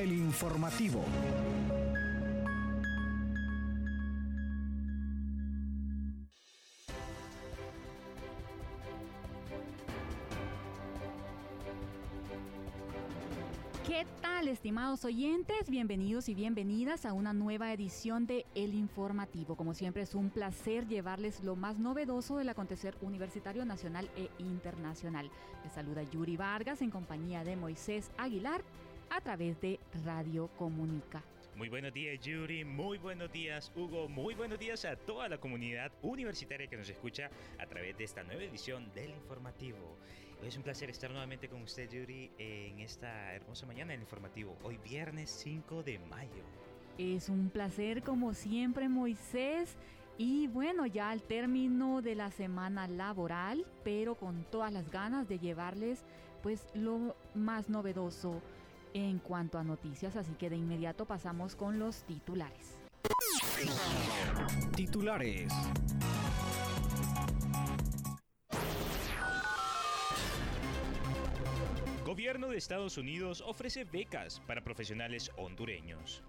el 0.00 0.12
informativo. 0.12 1.04
¿Qué 13.86 14.06
tal, 14.22 14.48
estimados 14.48 15.04
oyentes? 15.04 15.68
Bienvenidos 15.68 16.30
y 16.30 16.34
bienvenidas 16.34 17.04
a 17.04 17.12
una 17.12 17.34
nueva 17.34 17.70
edición 17.72 18.26
de 18.26 18.46
El 18.54 18.74
Informativo. 18.74 19.54
Como 19.54 19.74
siempre, 19.74 20.02
es 20.02 20.14
un 20.14 20.30
placer 20.30 20.86
llevarles 20.86 21.44
lo 21.44 21.56
más 21.56 21.78
novedoso 21.78 22.38
del 22.38 22.48
acontecer 22.48 22.96
universitario 23.02 23.66
nacional 23.66 24.08
e 24.16 24.30
internacional. 24.38 25.30
Les 25.62 25.72
saluda 25.74 26.04
Yuri 26.04 26.38
Vargas 26.38 26.80
en 26.80 26.90
compañía 26.90 27.44
de 27.44 27.56
Moisés 27.56 28.10
Aguilar 28.16 28.62
a 29.10 29.20
través 29.20 29.60
de 29.60 29.78
Radio 30.04 30.48
Comunica. 30.56 31.22
Muy 31.56 31.68
buenos 31.68 31.92
días 31.92 32.20
Yuri, 32.20 32.64
muy 32.64 32.96
buenos 32.96 33.30
días 33.32 33.70
Hugo, 33.74 34.08
muy 34.08 34.34
buenos 34.34 34.58
días 34.58 34.84
a 34.84 34.96
toda 34.96 35.28
la 35.28 35.38
comunidad 35.38 35.92
universitaria 36.00 36.68
que 36.68 36.76
nos 36.76 36.88
escucha 36.88 37.28
a 37.58 37.66
través 37.66 37.98
de 37.98 38.04
esta 38.04 38.22
nueva 38.22 38.44
edición 38.44 38.90
del 38.94 39.10
informativo. 39.10 39.98
Es 40.46 40.56
un 40.56 40.62
placer 40.62 40.88
estar 40.88 41.10
nuevamente 41.10 41.48
con 41.48 41.60
usted 41.62 41.90
Yuri 41.90 42.30
en 42.38 42.78
esta 42.78 43.34
hermosa 43.34 43.66
mañana 43.66 43.92
del 43.92 44.00
informativo, 44.00 44.56
hoy 44.62 44.78
viernes 44.78 45.28
5 45.30 45.82
de 45.82 45.98
mayo. 45.98 46.44
Es 46.96 47.28
un 47.28 47.50
placer 47.50 48.02
como 48.02 48.32
siempre 48.32 48.88
Moisés 48.88 49.76
y 50.16 50.46
bueno, 50.46 50.86
ya 50.86 51.10
al 51.10 51.22
término 51.22 52.00
de 52.00 52.14
la 52.14 52.30
semana 52.30 52.86
laboral, 52.86 53.66
pero 53.84 54.14
con 54.14 54.44
todas 54.44 54.72
las 54.72 54.88
ganas 54.90 55.28
de 55.28 55.38
llevarles 55.38 56.04
pues 56.42 56.66
lo 56.74 57.16
más 57.34 57.68
novedoso 57.68 58.40
en 58.94 59.18
cuanto 59.18 59.58
a 59.58 59.64
noticias, 59.64 60.16
así 60.16 60.32
que 60.34 60.50
de 60.50 60.56
inmediato 60.56 61.06
pasamos 61.06 61.56
con 61.56 61.78
los 61.78 62.02
titulares. 62.04 62.80
Titulares. 64.76 65.52
Gobierno 72.04 72.48
de 72.48 72.56
Estados 72.56 72.98
Unidos 72.98 73.42
ofrece 73.46 73.84
becas 73.84 74.40
para 74.40 74.64
profesionales 74.64 75.30
hondureños. 75.36 76.22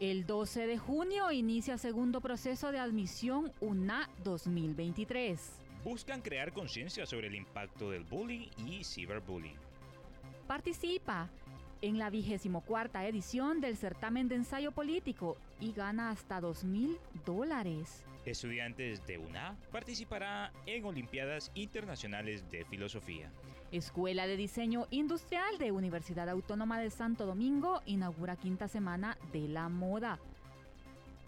El 0.00 0.24
12 0.24 0.66
de 0.66 0.78
junio 0.78 1.30
inicia 1.30 1.76
segundo 1.76 2.22
proceso 2.22 2.72
de 2.72 2.78
admisión 2.78 3.52
UNA 3.60 4.08
2023. 4.24 5.60
Buscan 5.84 6.22
crear 6.22 6.54
conciencia 6.54 7.04
sobre 7.04 7.26
el 7.26 7.34
impacto 7.34 7.90
del 7.90 8.04
bullying 8.04 8.48
y 8.66 8.82
ciberbullying. 8.82 9.58
Participa 10.46 11.28
en 11.82 11.98
la 11.98 12.10
vigésimo 12.10 12.60
cuarta 12.62 13.06
edición 13.06 13.60
del 13.60 13.76
certamen 13.76 14.28
de 14.28 14.36
ensayo 14.36 14.72
político 14.72 15.36
y 15.60 15.72
gana 15.72 16.10
hasta 16.10 16.40
dos 16.40 16.64
mil 16.64 16.98
dólares. 17.24 18.04
Estudiantes 18.24 19.06
de 19.06 19.18
UNA 19.18 19.56
participará 19.72 20.52
en 20.66 20.84
Olimpiadas 20.84 21.50
Internacionales 21.54 22.50
de 22.50 22.64
Filosofía. 22.66 23.30
Escuela 23.72 24.26
de 24.26 24.36
Diseño 24.36 24.86
Industrial 24.90 25.58
de 25.58 25.72
Universidad 25.72 26.28
Autónoma 26.28 26.80
de 26.80 26.90
Santo 26.90 27.24
Domingo 27.24 27.80
inaugura 27.86 28.36
quinta 28.36 28.68
semana 28.68 29.16
de 29.32 29.48
la 29.48 29.68
moda. 29.68 30.18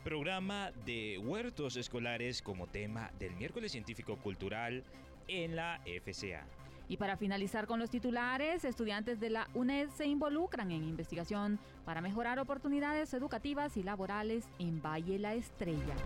Programa 0.05 0.73
de 0.85 1.19
huertos 1.19 1.77
escolares 1.77 2.43
como 2.43 2.67
tema 2.67 3.11
del 3.19 3.37
miércoles 3.37 3.73
científico 3.73 4.17
cultural 4.17 4.83
en 5.29 5.55
la 5.55 5.81
FCA. 6.05 6.45
Y 6.93 6.99
para 6.99 7.17
finalizar 7.17 7.67
con 7.67 7.79
los 7.79 7.89
titulares, 7.89 8.67
estudiantes 8.67 9.19
de 9.19 9.31
la 9.31 9.49
UNED 9.55 9.89
se 9.97 10.05
involucran 10.05 10.71
en 10.73 10.85
investigación 10.85 11.59
para 11.87 12.03
mejorar 12.03 12.39
oportunidades 12.39 13.15
educativas 13.15 13.79
y 13.79 13.83
laborales 13.83 14.45
en 14.59 14.83
Valle 14.83 15.19
La 15.19 15.33
Estrella. 15.33 15.97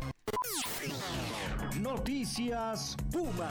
Noticias 1.81 2.97
Puma. 3.11 3.51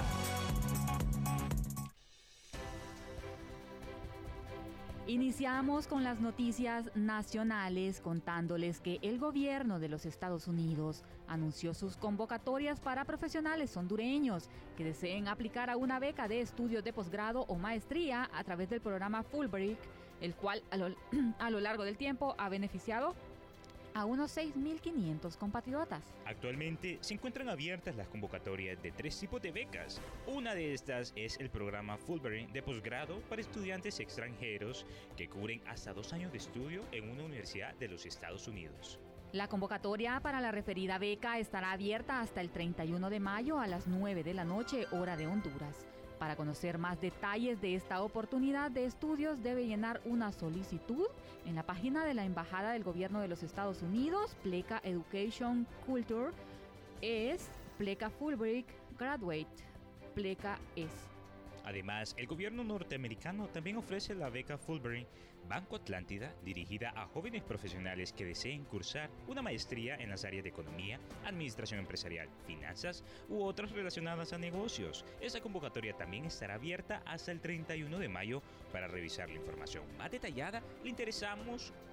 Iniciamos 5.08 5.86
con 5.86 6.04
las 6.04 6.20
noticias 6.20 6.90
nacionales 6.96 8.02
contándoles 8.02 8.82
que 8.82 8.98
el 9.04 9.20
gobierno 9.20 9.80
de 9.80 9.88
los 9.88 10.08
Estados 10.08 10.48
Unidos 10.48 11.04
anunció 11.28 11.76
sus 11.76 11.96
convocatorias 11.96 12.80
para 12.80 13.06
profesionales 13.06 13.78
hondureños 13.78 14.50
que 14.76 14.84
deseen 14.84 15.28
aplicar 15.28 15.70
a 15.70 15.78
una 15.78 16.00
beca 16.00 16.28
de 16.28 16.42
estudios 16.42 16.84
de 16.84 16.92
posgrado 16.92 17.42
o 17.42 17.56
maestría 17.56 18.32
a 18.34 18.44
través 18.44 18.68
del 18.68 18.82
programa 18.82 19.22
Fulbright, 19.22 19.78
el 20.22 20.34
cual 20.34 20.64
a 20.72 20.78
lo, 20.78 20.88
a 21.38 21.52
lo 21.52 21.60
largo 21.60 21.84
del 21.84 21.98
tiempo 21.98 22.34
ha 22.40 22.50
beneficiado 22.50 23.14
a 23.96 24.06
unos 24.06 24.38
6.500 24.38 25.38
compatriotas. 25.38 26.04
Actualmente 26.26 27.00
se 27.02 27.16
encuentran 27.16 27.50
abiertas 27.50 27.96
las 27.96 28.08
convocatorias 28.10 28.82
de 28.84 28.92
tres 28.92 29.18
tipos 29.18 29.42
de 29.42 29.52
becas. 29.52 30.00
Una 30.28 30.54
de 30.54 30.74
estas 30.74 31.14
es 31.16 31.40
el 31.40 31.50
programa 31.50 31.98
Fulbright 31.98 32.52
de 32.52 32.62
posgrado 32.62 33.22
para 33.22 33.42
estudiantes 33.42 34.00
extranjeros 34.00 34.86
que 35.16 35.30
cubren 35.30 35.62
hasta 35.66 35.94
dos 35.94 36.12
años 36.14 36.32
de 36.32 36.38
estudio 36.38 36.84
en 36.92 37.10
una 37.10 37.24
universidad 37.24 37.74
de 37.76 37.88
los 37.88 38.06
Estados 38.06 38.48
Unidos. 38.48 39.00
La 39.32 39.48
convocatoria 39.48 40.20
para 40.20 40.42
la 40.42 40.52
referida 40.52 40.98
beca 40.98 41.40
estará 41.40 41.72
abierta 41.72 42.20
hasta 42.20 42.42
el 42.42 42.52
31 42.52 43.10
de 43.10 43.20
mayo 43.20 43.60
a 43.60 43.68
las 43.68 43.88
9 43.88 44.24
de 44.24 44.34
la 44.34 44.46
noche, 44.46 44.88
hora 44.92 45.18
de 45.18 45.28
Honduras. 45.28 45.86
Para 46.20 46.36
conocer 46.36 46.78
más 46.78 47.00
detalles 47.02 47.62
de 47.62 47.76
esta 47.76 48.02
oportunidad 48.02 48.72
de 48.72 48.86
estudios 48.86 49.44
debe 49.44 49.68
llenar 49.68 50.02
una 50.06 50.32
solicitud 50.32 51.08
en 51.46 51.56
la 51.56 51.64
página 51.64 52.06
de 52.06 52.14
la 52.14 52.26
Embajada 52.26 52.72
del 52.72 52.84
Gobierno 52.84 53.20
de 53.20 53.28
los 53.28 53.44
Estados 53.44 53.82
Unidos, 53.82 54.36
Pleca 54.44 54.82
Education 54.84 55.68
Culture, 55.86 56.32
es 57.02 57.50
Pleca 57.78 58.10
Fulbright 58.10 58.68
Graduate, 58.98 59.48
Pleca 60.14 60.60
es. 60.76 61.15
Además, 61.66 62.14
el 62.18 62.28
gobierno 62.28 62.64
norteamericano 62.64 63.48
también 63.48 63.78
ofrece 63.78 64.14
la 64.14 64.30
beca 64.30 64.58
Fulbright 64.58 65.08
Banco 65.48 65.76
Atlántida, 65.76 66.34
dirigida 66.44 66.92
a 66.96 67.06
jóvenes 67.08 67.44
profesionales 67.44 68.14
que 68.14 68.26
deseen 68.26 68.66
cursar 68.66 69.10
una 69.28 69.42
maestría 69.42 69.96
en 69.96 70.10
las 70.10 70.26
áreas 70.26 70.44
de 70.44 70.50
economía, 70.50 71.00
administración 71.24 71.80
empresarial, 71.80 72.30
finanzas 72.48 73.04
u 73.30 73.44
otras 73.44 73.72
relacionadas 73.72 74.34
a 74.34 74.38
negocios. 74.38 75.06
Esta 75.22 75.42
convocatoria 75.42 75.96
también 75.96 76.26
estará 76.26 76.56
abierta 76.56 77.04
hasta 77.06 77.32
el 77.32 77.42
31 77.42 78.00
de 78.00 78.10
mayo 78.10 78.42
para 78.72 78.88
revisar 78.88 79.30
la 79.30 79.36
información 79.36 79.84
más 79.98 80.12
detallada. 80.12 80.62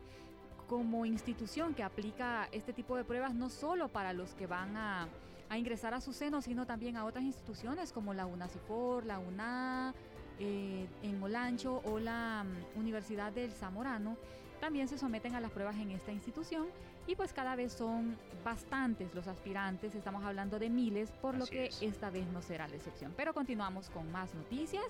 como 0.70 1.04
institución 1.04 1.74
que 1.74 1.82
aplica 1.82 2.48
este 2.52 2.72
tipo 2.72 2.96
de 2.96 3.02
pruebas 3.02 3.34
no 3.34 3.50
solo 3.50 3.88
para 3.88 4.12
los 4.12 4.34
que 4.34 4.46
van 4.46 4.76
a, 4.76 5.08
ingresar 5.56 5.94
a 5.94 6.00
su 6.00 6.12
seno, 6.12 6.42
sino 6.42 6.64
también 6.64 6.96
a 6.96 7.04
otras 7.04 7.24
instituciones 7.24 7.92
como 7.92 8.14
la 8.14 8.24
UNACIFOR, 8.24 9.04
la 9.04 9.18
UNA, 9.18 9.92
eh, 10.38 10.86
en 11.02 11.20
Olancho 11.20 11.82
o 11.84 11.98
la 11.98 12.44
mm, 12.44 12.78
Universidad 12.78 13.32
del 13.32 13.50
Zamorano, 13.50 14.16
también 14.60 14.86
se 14.86 14.96
someten 14.96 15.34
a 15.34 15.40
las 15.40 15.50
pruebas 15.50 15.74
en 15.74 15.90
esta 15.90 16.12
institución 16.12 16.68
y 17.10 17.16
pues 17.16 17.32
cada 17.32 17.56
vez 17.56 17.72
son 17.72 18.16
bastantes 18.44 19.12
los 19.16 19.26
aspirantes, 19.26 19.96
estamos 19.96 20.24
hablando 20.24 20.60
de 20.60 20.70
miles, 20.70 21.10
por 21.10 21.36
lo 21.36 21.44
que 21.44 21.68
esta 21.80 22.08
vez 22.08 22.24
no 22.28 22.40
será 22.40 22.68
la 22.68 22.76
excepción. 22.76 23.12
Pero 23.16 23.34
continuamos 23.34 23.90
con 23.90 24.12
más 24.12 24.32
noticias 24.32 24.86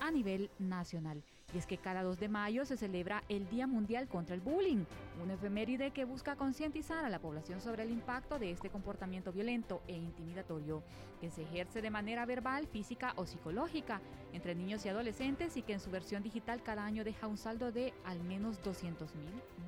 a 0.00 0.10
nivel 0.10 0.48
nacional. 0.58 1.22
Y 1.54 1.58
es 1.58 1.66
que 1.66 1.78
cada 1.78 2.02
2 2.02 2.18
de 2.18 2.28
mayo 2.28 2.64
se 2.66 2.76
celebra 2.76 3.22
el 3.28 3.48
Día 3.48 3.66
Mundial 3.66 4.08
contra 4.08 4.34
el 4.34 4.40
Bullying, 4.40 4.84
una 5.22 5.34
efeméride 5.34 5.92
que 5.92 6.04
busca 6.04 6.36
concientizar 6.36 7.04
a 7.04 7.08
la 7.08 7.20
población 7.20 7.60
sobre 7.60 7.84
el 7.84 7.90
impacto 7.90 8.38
de 8.38 8.50
este 8.50 8.68
comportamiento 8.68 9.32
violento 9.32 9.80
e 9.86 9.94
intimidatorio 9.94 10.82
que 11.20 11.30
se 11.30 11.42
ejerce 11.42 11.80
de 11.80 11.90
manera 11.90 12.26
verbal, 12.26 12.66
física 12.66 13.12
o 13.16 13.26
psicológica 13.26 14.00
entre 14.32 14.54
niños 14.54 14.84
y 14.84 14.88
adolescentes 14.88 15.56
y 15.56 15.62
que 15.62 15.72
en 15.72 15.80
su 15.80 15.90
versión 15.90 16.22
digital 16.22 16.62
cada 16.62 16.84
año 16.84 17.04
deja 17.04 17.26
un 17.26 17.38
saldo 17.38 17.72
de 17.72 17.94
al 18.04 18.22
menos 18.24 18.60
200.000 18.62 19.06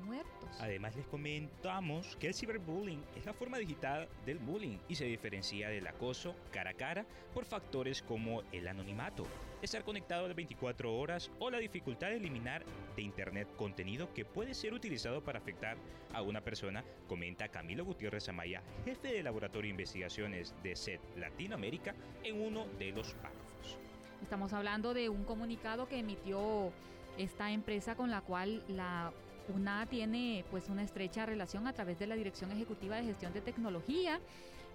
muertos. 0.05 0.49
Además 0.59 0.95
les 0.95 1.07
comentamos 1.07 2.17
que 2.17 2.27
el 2.27 2.33
ciberbullying 2.33 3.03
es 3.15 3.25
la 3.25 3.33
forma 3.33 3.57
digital 3.57 4.07
del 4.25 4.39
bullying 4.39 4.77
y 4.87 4.95
se 4.95 5.05
diferencia 5.05 5.69
del 5.69 5.87
acoso 5.87 6.35
cara 6.51 6.71
a 6.71 6.73
cara 6.73 7.05
por 7.33 7.45
factores 7.45 8.01
como 8.01 8.43
el 8.51 8.67
anonimato, 8.67 9.25
estar 9.61 9.83
conectado 9.83 10.27
de 10.27 10.33
24 10.33 10.95
horas 10.95 11.29
o 11.39 11.49
la 11.49 11.57
dificultad 11.57 12.07
de 12.07 12.17
eliminar 12.17 12.63
de 12.95 13.01
Internet 13.01 13.47
contenido 13.57 14.13
que 14.13 14.25
puede 14.25 14.53
ser 14.53 14.73
utilizado 14.73 15.21
para 15.21 15.39
afectar 15.39 15.77
a 16.13 16.21
una 16.21 16.41
persona, 16.41 16.83
comenta 17.07 17.49
Camilo 17.49 17.85
Gutiérrez 17.85 18.29
Amaya, 18.29 18.61
jefe 18.85 19.09
de 19.09 19.23
Laboratorio 19.23 19.67
de 19.67 19.71
Investigaciones 19.71 20.53
de 20.63 20.75
SED 20.75 20.99
Latinoamérica, 21.17 21.93
en 22.23 22.41
uno 22.41 22.65
de 22.77 22.91
los 22.91 23.13
párrafos. 23.15 23.77
Estamos 24.21 24.53
hablando 24.53 24.93
de 24.93 25.09
un 25.09 25.23
comunicado 25.23 25.87
que 25.87 25.99
emitió 25.99 26.71
esta 27.17 27.51
empresa 27.51 27.95
con 27.95 28.09
la 28.09 28.21
cual 28.21 28.63
la 28.67 29.11
UNA 29.53 29.87
tiene 29.87 30.45
pues 30.51 30.69
una 30.69 30.83
estrecha 30.83 31.25
relación 31.25 31.67
a 31.67 31.73
través 31.73 31.99
de 31.99 32.07
la 32.07 32.15
Dirección 32.15 32.51
Ejecutiva 32.51 32.95
de 32.95 33.03
Gestión 33.03 33.33
de 33.33 33.41
Tecnología 33.41 34.19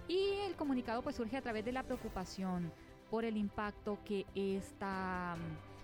y 0.08 0.18
el 0.46 0.54
comunicado 0.56 1.02
pues 1.02 1.16
surge 1.16 1.36
a 1.36 1.42
través 1.42 1.64
de 1.64 1.72
la 1.72 1.82
preocupación 1.82 2.72
por 3.14 3.24
el 3.24 3.36
impacto 3.36 3.96
que 4.04 4.26
esta 4.34 5.36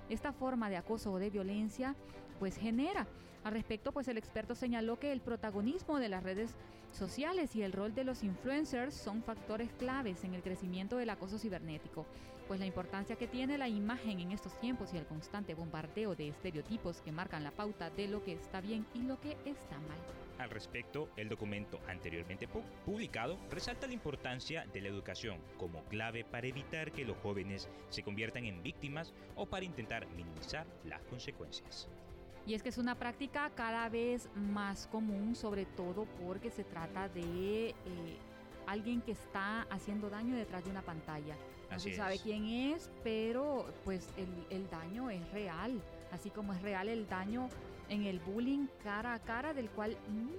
esta 0.08 0.32
forma 0.32 0.68
de 0.68 0.76
acoso 0.76 1.12
o 1.12 1.20
de 1.20 1.30
violencia 1.30 1.94
pues 2.40 2.56
genera. 2.56 3.06
Al 3.44 3.52
respecto, 3.52 3.92
pues 3.92 4.08
el 4.08 4.18
experto 4.18 4.56
señaló 4.56 4.98
que 4.98 5.12
el 5.12 5.20
protagonismo 5.20 6.00
de 6.00 6.08
las 6.08 6.24
redes 6.24 6.56
sociales 6.92 7.54
y 7.56 7.62
el 7.62 7.72
rol 7.72 7.94
de 7.94 8.04
los 8.04 8.22
influencers 8.22 8.94
son 8.94 9.22
factores 9.22 9.70
claves 9.78 10.24
en 10.24 10.34
el 10.34 10.42
crecimiento 10.42 10.96
del 10.96 11.10
acoso 11.10 11.38
cibernético, 11.38 12.06
pues 12.48 12.58
la 12.58 12.66
importancia 12.66 13.16
que 13.16 13.28
tiene 13.28 13.58
la 13.58 13.68
imagen 13.68 14.18
en 14.18 14.32
estos 14.32 14.58
tiempos 14.58 14.92
y 14.92 14.96
el 14.96 15.06
constante 15.06 15.54
bombardeo 15.54 16.14
de 16.16 16.28
estereotipos 16.28 17.00
que 17.00 17.12
marcan 17.12 17.44
la 17.44 17.52
pauta 17.52 17.90
de 17.90 18.08
lo 18.08 18.24
que 18.24 18.32
está 18.32 18.60
bien 18.60 18.84
y 18.94 19.02
lo 19.02 19.20
que 19.20 19.36
está 19.44 19.78
mal. 19.88 19.98
Al 20.40 20.50
respecto, 20.50 21.10
el 21.16 21.28
documento 21.28 21.78
anteriormente 21.86 22.48
publicado 22.84 23.38
resalta 23.50 23.86
la 23.86 23.92
importancia 23.92 24.64
de 24.72 24.80
la 24.80 24.88
educación 24.88 25.38
como 25.58 25.84
clave 25.84 26.24
para 26.24 26.46
evitar 26.46 26.92
que 26.92 27.04
los 27.04 27.18
jóvenes 27.18 27.68
se 27.90 28.02
conviertan 28.02 28.46
en 28.46 28.62
víctimas 28.62 29.12
o 29.36 29.46
para 29.46 29.66
intentar 29.66 30.08
minimizar 30.08 30.66
las 30.84 31.02
consecuencias. 31.02 31.88
Y 32.46 32.54
es 32.54 32.62
que 32.62 32.70
es 32.70 32.78
una 32.78 32.94
práctica 32.94 33.50
cada 33.54 33.88
vez 33.88 34.28
más 34.34 34.86
común, 34.86 35.36
sobre 35.36 35.66
todo 35.66 36.06
porque 36.24 36.50
se 36.50 36.64
trata 36.64 37.08
de 37.08 37.68
eh, 37.68 37.74
alguien 38.66 39.02
que 39.02 39.12
está 39.12 39.62
haciendo 39.70 40.10
daño 40.10 40.34
detrás 40.36 40.64
de 40.64 40.70
una 40.70 40.82
pantalla. 40.82 41.36
No 41.70 41.78
se 41.78 41.94
sabe 41.94 42.18
quién 42.18 42.46
es, 42.46 42.90
pero 43.04 43.72
pues 43.84 44.08
el, 44.16 44.28
el 44.50 44.68
daño 44.70 45.08
es 45.10 45.30
real, 45.30 45.80
así 46.10 46.30
como 46.30 46.52
es 46.52 46.62
real 46.62 46.88
el 46.88 47.08
daño 47.08 47.48
en 47.88 48.04
el 48.04 48.18
bullying 48.20 48.66
cara 48.82 49.14
a 49.14 49.18
cara 49.20 49.54
del 49.54 49.68
cual 49.70 49.96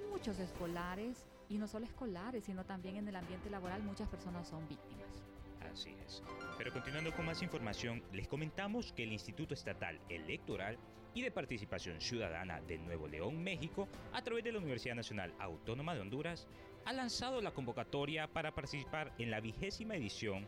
muchos 0.09 0.39
escolares, 0.39 1.25
y 1.49 1.57
no 1.57 1.67
solo 1.67 1.85
escolares, 1.85 2.45
sino 2.45 2.63
también 2.63 2.95
en 2.95 3.07
el 3.07 3.15
ambiente 3.15 3.49
laboral, 3.49 3.83
muchas 3.83 4.07
personas 4.07 4.47
son 4.47 4.67
víctimas. 4.67 5.23
Así 5.71 5.95
es. 6.05 6.23
Pero 6.57 6.71
continuando 6.71 7.13
con 7.13 7.25
más 7.25 7.41
información, 7.41 8.03
les 8.13 8.27
comentamos 8.27 8.93
que 8.93 9.03
el 9.03 9.11
Instituto 9.11 9.53
Estatal 9.53 9.99
Electoral 10.09 10.77
y 11.13 11.21
de 11.21 11.31
Participación 11.31 11.99
Ciudadana 11.99 12.61
de 12.61 12.77
Nuevo 12.77 13.07
León, 13.07 13.43
México, 13.43 13.87
a 14.13 14.21
través 14.21 14.43
de 14.43 14.51
la 14.51 14.59
Universidad 14.59 14.95
Nacional 14.95 15.33
Autónoma 15.39 15.93
de 15.93 16.01
Honduras, 16.01 16.47
ha 16.85 16.93
lanzado 16.93 17.41
la 17.41 17.51
convocatoria 17.51 18.27
para 18.27 18.53
participar 18.53 19.13
en 19.17 19.29
la 19.29 19.39
vigésima 19.39 19.95
edición, 19.95 20.47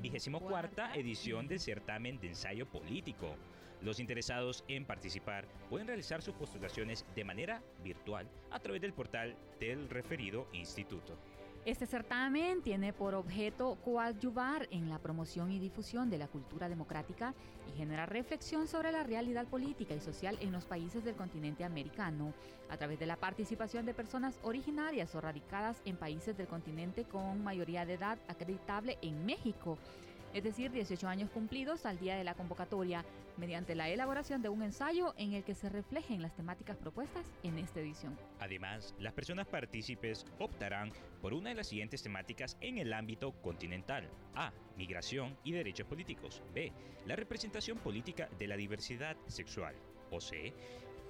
vigésimo 0.00 0.40
cuarta 0.40 0.94
edición 0.94 1.46
del 1.46 1.60
certamen 1.60 2.18
de 2.20 2.28
ensayo 2.28 2.66
político. 2.66 3.36
Los 3.80 4.00
interesados 4.00 4.64
en 4.66 4.84
participar 4.84 5.46
pueden 5.70 5.86
realizar 5.86 6.20
sus 6.20 6.34
postulaciones 6.34 7.06
de 7.14 7.24
manera 7.24 7.62
virtual 7.84 8.28
a 8.50 8.58
través 8.58 8.80
del 8.80 8.92
portal 8.92 9.36
del 9.60 9.88
referido 9.88 10.48
instituto. 10.52 11.16
Este 11.68 11.84
certamen 11.84 12.62
tiene 12.62 12.94
por 12.94 13.14
objeto 13.14 13.76
coadyuvar 13.84 14.66
en 14.70 14.88
la 14.88 14.98
promoción 14.98 15.52
y 15.52 15.58
difusión 15.58 16.08
de 16.08 16.16
la 16.16 16.26
cultura 16.26 16.66
democrática 16.66 17.34
y 17.70 17.76
generar 17.76 18.10
reflexión 18.10 18.66
sobre 18.66 18.90
la 18.90 19.02
realidad 19.02 19.46
política 19.46 19.94
y 19.94 20.00
social 20.00 20.38
en 20.40 20.50
los 20.50 20.64
países 20.64 21.04
del 21.04 21.14
continente 21.14 21.64
americano, 21.64 22.32
a 22.70 22.78
través 22.78 22.98
de 22.98 23.04
la 23.04 23.16
participación 23.16 23.84
de 23.84 23.92
personas 23.92 24.38
originarias 24.44 25.14
o 25.14 25.20
radicadas 25.20 25.82
en 25.84 25.98
países 25.98 26.38
del 26.38 26.46
continente 26.46 27.04
con 27.04 27.44
mayoría 27.44 27.84
de 27.84 27.92
edad 27.92 28.18
acreditable 28.28 28.96
en 29.02 29.26
México 29.26 29.76
es 30.34 30.44
decir, 30.44 30.70
18 30.70 31.08
años 31.08 31.30
cumplidos 31.30 31.86
al 31.86 31.98
día 31.98 32.16
de 32.16 32.24
la 32.24 32.34
convocatoria, 32.34 33.04
mediante 33.36 33.74
la 33.74 33.88
elaboración 33.88 34.42
de 34.42 34.48
un 34.48 34.62
ensayo 34.62 35.14
en 35.16 35.32
el 35.32 35.44
que 35.44 35.54
se 35.54 35.68
reflejen 35.68 36.22
las 36.22 36.34
temáticas 36.34 36.76
propuestas 36.76 37.24
en 37.42 37.58
esta 37.58 37.80
edición. 37.80 38.18
Además, 38.40 38.94
las 38.98 39.12
personas 39.12 39.46
partícipes 39.46 40.26
optarán 40.38 40.92
por 41.22 41.32
una 41.34 41.50
de 41.50 41.54
las 41.54 41.68
siguientes 41.68 42.02
temáticas 42.02 42.56
en 42.60 42.78
el 42.78 42.92
ámbito 42.92 43.32
continental. 43.40 44.08
A. 44.34 44.52
Migración 44.76 45.36
y 45.44 45.52
derechos 45.52 45.86
políticos. 45.86 46.42
B. 46.54 46.72
La 47.06 47.16
representación 47.16 47.78
política 47.78 48.28
de 48.38 48.48
la 48.48 48.56
diversidad 48.56 49.16
sexual. 49.26 49.74
O 50.10 50.20
C. 50.20 50.52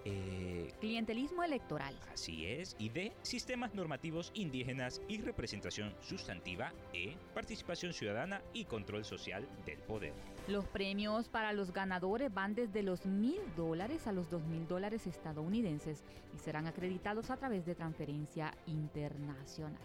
Eh, 0.05 0.73
Clientelismo 0.81 1.43
electoral. 1.43 1.95
Así 2.13 2.47
es. 2.47 2.77
Y 2.79 2.89
D. 2.89 3.13
Sistemas 3.23 3.75
normativos 3.75 4.31
indígenas 4.35 5.03
y 5.09 5.21
representación 5.21 5.95
sustantiva. 6.01 6.73
E. 6.93 7.17
Participación 7.35 7.93
ciudadana 7.93 8.41
y 8.53 8.65
control 8.65 9.05
social 9.05 9.47
del 9.67 9.79
poder. 9.79 10.13
Los 10.47 10.67
premios 10.67 11.29
para 11.29 11.53
los 11.53 11.73
ganadores 11.73 12.33
van 12.33 12.55
desde 12.55 12.83
los 12.83 13.05
mil 13.05 13.41
dólares 13.57 14.07
a 14.07 14.13
los 14.13 14.31
dos 14.31 14.43
mil 14.45 14.67
dólares 14.67 15.07
estadounidenses 15.07 16.03
y 16.35 16.39
serán 16.39 16.67
acreditados 16.67 17.31
a 17.31 17.37
través 17.37 17.67
de 17.67 17.75
transferencia 17.75 18.55
internacional. 18.67 19.83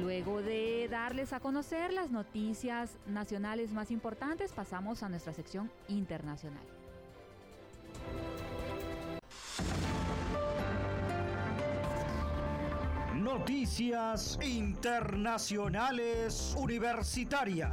Luego 0.00 0.42
de 0.42 0.86
darles 0.88 1.32
a 1.32 1.40
conocer 1.40 1.92
las 1.92 2.10
noticias 2.10 2.98
nacionales 3.06 3.72
más 3.72 3.90
importantes, 3.90 4.52
pasamos 4.52 5.02
a 5.02 5.08
nuestra 5.08 5.32
sección 5.32 5.70
internacional. 5.88 6.62
Noticias 13.28 14.38
Internacionales 14.40 16.54
Universitarias. 16.56 17.72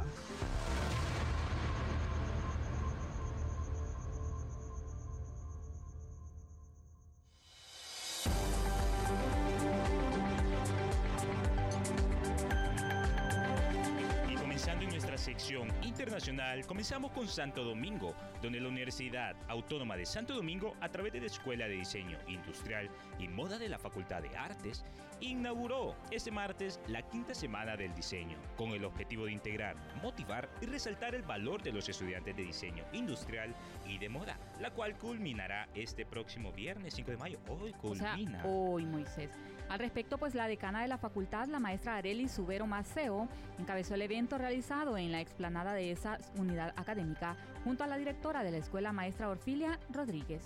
sección 15.26 15.66
internacional 15.82 16.64
comenzamos 16.66 17.10
con 17.10 17.26
Santo 17.26 17.64
Domingo, 17.64 18.14
donde 18.40 18.60
la 18.60 18.68
Universidad 18.68 19.34
Autónoma 19.48 19.96
de 19.96 20.06
Santo 20.06 20.34
Domingo, 20.34 20.76
a 20.80 20.88
través 20.88 21.12
de 21.12 21.20
la 21.20 21.26
Escuela 21.26 21.66
de 21.66 21.74
Diseño 21.74 22.16
Industrial 22.28 22.88
y 23.18 23.26
Moda 23.26 23.58
de 23.58 23.68
la 23.68 23.76
Facultad 23.76 24.22
de 24.22 24.36
Artes, 24.36 24.84
inauguró 25.20 25.94
este 26.10 26.30
martes 26.30 26.80
la 26.88 27.02
quinta 27.02 27.34
semana 27.34 27.76
del 27.76 27.94
diseño, 27.94 28.36
con 28.56 28.70
el 28.70 28.84
objetivo 28.84 29.26
de 29.26 29.32
integrar, 29.32 29.76
motivar 30.02 30.48
y 30.60 30.66
resaltar 30.66 31.14
el 31.14 31.22
valor 31.22 31.62
de 31.62 31.72
los 31.72 31.88
estudiantes 31.88 32.36
de 32.36 32.44
diseño 32.44 32.84
industrial 32.92 33.54
y 33.86 33.98
de 33.98 34.08
moda, 34.08 34.38
la 34.60 34.70
cual 34.70 34.96
culminará 34.96 35.68
este 35.74 36.04
próximo 36.04 36.52
viernes 36.52 36.94
5 36.94 37.10
de 37.10 37.16
mayo. 37.16 37.38
Hoy 37.48 37.72
culmina. 37.72 38.42
hoy, 38.44 38.84
Moisés. 38.84 39.30
Al 39.68 39.80
respecto, 39.80 40.16
pues 40.16 40.34
la 40.34 40.46
decana 40.46 40.82
de 40.82 40.88
la 40.88 40.98
facultad, 40.98 41.48
la 41.48 41.58
maestra 41.58 41.96
Areli 41.96 42.28
Subero 42.28 42.66
Maceo, 42.66 43.28
encabezó 43.58 43.94
el 43.94 44.02
evento 44.02 44.38
realizado 44.38 44.96
en 44.96 45.10
la 45.10 45.20
explanada 45.20 45.72
de 45.72 45.90
esa 45.90 46.18
unidad 46.36 46.72
académica 46.76 47.36
junto 47.64 47.82
a 47.82 47.88
la 47.88 47.96
directora 47.96 48.44
de 48.44 48.52
la 48.52 48.58
escuela 48.58 48.92
maestra 48.92 49.28
Orfilia 49.28 49.80
Rodríguez. 49.90 50.44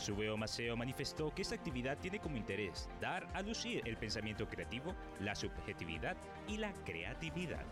Subeo 0.00 0.36
Maceo 0.36 0.76
manifestó 0.76 1.32
que 1.34 1.42
esta 1.42 1.54
actividad 1.54 1.98
tiene 1.98 2.18
como 2.18 2.36
interés 2.36 2.88
dar 3.00 3.28
a 3.34 3.42
lucir 3.42 3.82
el 3.84 3.96
pensamiento 3.96 4.48
creativo, 4.48 4.94
la 5.20 5.34
subjetividad 5.34 6.16
y 6.48 6.56
la 6.56 6.72
creatividad 6.84 7.64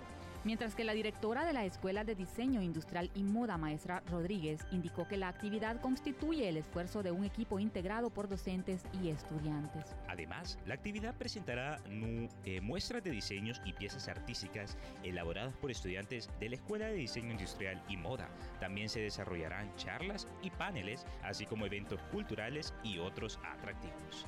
Mientras 0.44 0.74
que 0.74 0.84
la 0.84 0.92
directora 0.92 1.44
de 1.44 1.52
la 1.52 1.64
Escuela 1.64 2.04
de 2.04 2.14
Diseño 2.14 2.62
Industrial 2.62 3.10
y 3.14 3.24
Moda, 3.24 3.58
maestra 3.58 4.02
Rodríguez, 4.06 4.64
indicó 4.70 5.06
que 5.08 5.16
la 5.16 5.28
actividad 5.28 5.80
constituye 5.80 6.48
el 6.48 6.56
esfuerzo 6.56 7.02
de 7.02 7.10
un 7.10 7.24
equipo 7.24 7.58
integrado 7.58 8.10
por 8.10 8.28
docentes 8.28 8.84
y 9.02 9.08
estudiantes. 9.08 9.96
Además, 10.08 10.58
la 10.66 10.74
actividad 10.74 11.14
presentará 11.16 11.80
eh, 12.44 12.60
muestras 12.60 13.02
de 13.02 13.10
diseños 13.10 13.60
y 13.64 13.72
piezas 13.72 14.08
artísticas 14.08 14.76
elaboradas 15.02 15.54
por 15.54 15.70
estudiantes 15.70 16.30
de 16.38 16.50
la 16.50 16.54
Escuela 16.54 16.86
de 16.86 16.94
Diseño 16.94 17.32
Industrial 17.32 17.82
y 17.88 17.96
Moda. 17.96 18.28
También 18.60 18.88
se 18.88 19.00
desarrollarán 19.00 19.74
charlas 19.76 20.28
y 20.42 20.50
paneles, 20.50 21.04
así 21.22 21.46
como 21.46 21.66
eventos 21.66 22.00
culturales 22.12 22.72
y 22.84 22.98
otros 22.98 23.40
atractivos. 23.44 24.26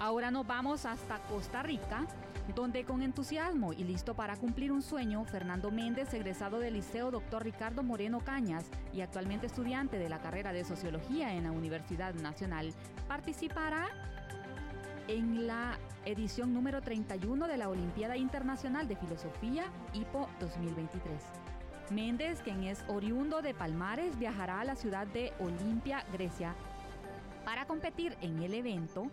Ahora 0.00 0.30
nos 0.30 0.46
vamos 0.46 0.86
hasta 0.86 1.18
Costa 1.24 1.62
Rica, 1.62 2.06
donde 2.54 2.84
con 2.84 3.02
entusiasmo 3.02 3.74
y 3.74 3.84
listo 3.84 4.14
para 4.14 4.34
cumplir 4.34 4.72
un 4.72 4.80
sueño, 4.80 5.26
Fernando 5.26 5.70
Méndez, 5.70 6.14
egresado 6.14 6.58
del 6.58 6.72
Liceo 6.72 7.10
Dr. 7.10 7.44
Ricardo 7.44 7.82
Moreno 7.82 8.20
Cañas 8.20 8.64
y 8.94 9.02
actualmente 9.02 9.46
estudiante 9.46 9.98
de 9.98 10.08
la 10.08 10.18
carrera 10.18 10.54
de 10.54 10.64
Sociología 10.64 11.34
en 11.34 11.44
la 11.44 11.52
Universidad 11.52 12.14
Nacional, 12.14 12.72
participará 13.08 13.88
en 15.06 15.46
la 15.46 15.78
edición 16.06 16.54
número 16.54 16.80
31 16.80 17.46
de 17.46 17.58
la 17.58 17.68
Olimpiada 17.68 18.16
Internacional 18.16 18.88
de 18.88 18.96
Filosofía 18.96 19.66
IPO 19.92 20.30
2023. 20.40 21.12
Méndez, 21.90 22.40
quien 22.40 22.64
es 22.64 22.82
oriundo 22.88 23.42
de 23.42 23.52
Palmares, 23.52 24.18
viajará 24.18 24.60
a 24.60 24.64
la 24.64 24.76
ciudad 24.76 25.06
de 25.08 25.34
Olimpia, 25.40 26.06
Grecia, 26.10 26.54
para 27.44 27.66
competir 27.66 28.16
en 28.22 28.42
el 28.42 28.54
evento 28.54 29.10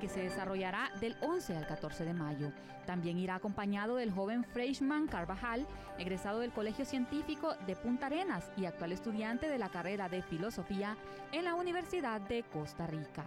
que 0.00 0.08
se 0.08 0.22
desarrollará 0.22 0.90
del 1.00 1.16
11 1.20 1.56
al 1.56 1.66
14 1.66 2.04
de 2.04 2.14
mayo. 2.14 2.52
También 2.86 3.18
irá 3.18 3.36
acompañado 3.36 3.96
del 3.96 4.10
joven 4.10 4.44
Freshman 4.44 5.06
Carvajal, 5.06 5.66
egresado 5.98 6.40
del 6.40 6.52
Colegio 6.52 6.84
Científico 6.84 7.54
de 7.66 7.76
Punta 7.76 8.06
Arenas 8.06 8.50
y 8.56 8.66
actual 8.66 8.92
estudiante 8.92 9.48
de 9.48 9.58
la 9.58 9.70
carrera 9.70 10.08
de 10.08 10.22
Filosofía 10.22 10.96
en 11.32 11.44
la 11.44 11.54
Universidad 11.54 12.20
de 12.20 12.42
Costa 12.42 12.86
Rica. 12.86 13.24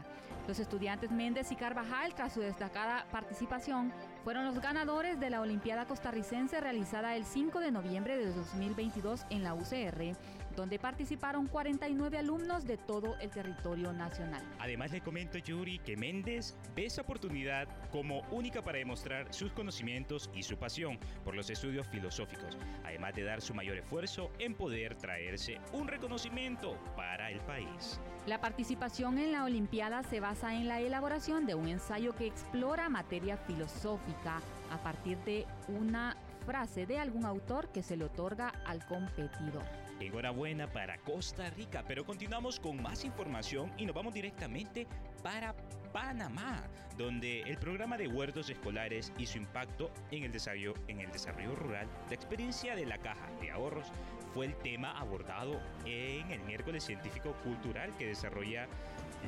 Los 0.48 0.60
estudiantes 0.60 1.12
Méndez 1.12 1.52
y 1.52 1.56
Carvajal, 1.56 2.14
tras 2.16 2.34
su 2.34 2.40
destacada 2.40 3.06
participación, 3.12 3.92
fueron 4.24 4.46
los 4.46 4.62
ganadores 4.62 5.20
de 5.20 5.30
la 5.30 5.42
Olimpiada 5.42 5.86
Costarricense 5.86 6.62
realizada 6.62 7.16
el 7.18 7.26
5 7.26 7.60
de 7.60 7.72
noviembre 7.72 8.18
de 8.18 8.32
2022 8.32 9.26
en 9.30 9.44
la 9.44 9.54
UCR 9.54 10.16
donde 10.58 10.80
participaron 10.80 11.46
49 11.46 12.18
alumnos 12.18 12.66
de 12.66 12.78
todo 12.78 13.16
el 13.20 13.30
territorio 13.30 13.94
nacional. 13.94 14.42
Además 14.60 14.92
le 14.92 15.02
comento 15.02 15.38
Yuri 15.38 15.78
que 15.78 15.96
Méndez 15.96 16.56
ve 16.76 16.88
esa 16.88 17.04
oportunidad 17.04 17.68
como 17.92 18.22
única 18.32 18.64
para 18.64 18.80
demostrar 18.80 19.32
sus 19.32 19.54
conocimientos 19.54 20.32
y 20.34 20.42
su 20.42 20.58
pasión 20.58 20.98
por 21.24 21.36
los 21.36 21.52
estudios 21.52 21.88
filosóficos, 21.88 22.58
además 22.84 23.14
de 23.14 23.24
dar 23.24 23.40
su 23.40 23.54
mayor 23.54 23.78
esfuerzo 23.78 24.32
en 24.40 24.56
poder 24.56 24.96
traerse 24.96 25.62
un 25.74 25.88
reconocimiento 25.88 26.76
para 26.96 27.30
el 27.30 27.40
país. 27.42 28.02
La 28.26 28.42
participación 28.42 29.20
en 29.20 29.34
la 29.34 29.44
Olimpiada 29.44 30.02
se 30.02 30.20
basa 30.20 30.56
en 30.56 30.68
la 30.68 30.82
elaboración 30.82 31.46
de 31.46 31.54
un 31.54 31.68
ensayo 31.68 32.16
que 32.16 32.26
explora 32.26 32.90
materia 32.90 33.38
filosófica 33.38 34.42
a 34.72 34.78
partir 34.82 35.20
de 35.20 35.46
una 35.68 36.18
frase 36.48 36.88
de 36.88 36.98
algún 36.98 37.26
autor 37.26 37.68
que 37.70 37.84
se 37.84 37.96
le 37.96 38.06
otorga 38.06 38.54
al 38.66 38.84
competidor. 38.88 39.87
Enhorabuena 40.00 40.72
para 40.72 40.98
Costa 41.00 41.50
Rica, 41.52 41.84
pero 41.88 42.06
continuamos 42.06 42.60
con 42.60 42.82
más 42.82 43.04
información 43.04 43.72
y 43.78 43.86
nos 43.86 43.96
vamos 43.96 44.14
directamente 44.14 44.88
para 45.24 45.56
Panamá, 45.92 46.64
donde 46.98 47.42
el 47.42 47.58
programa 47.58 47.98
de 47.98 48.08
huertos 48.08 48.50
escolares 48.50 49.12
y 49.18 49.26
su 49.26 49.38
impacto 49.38 49.92
en 50.12 50.24
el 50.24 50.32
desarrollo, 50.32 50.76
en 50.88 51.02
el 51.02 51.12
desarrollo 51.12 51.56
rural, 51.56 51.88
la 52.10 52.16
experiencia 52.16 52.76
de 52.76 52.86
la 52.86 52.98
caja 52.98 53.28
de 53.42 53.52
ahorros 53.52 53.88
fue 54.34 54.46
el 54.46 54.56
tema 54.58 54.92
abordado 55.00 55.60
en 55.86 56.30
el 56.32 56.42
miércoles 56.42 56.84
científico 56.84 57.34
cultural 57.44 57.96
que 57.98 58.08
desarrolla 58.08 58.68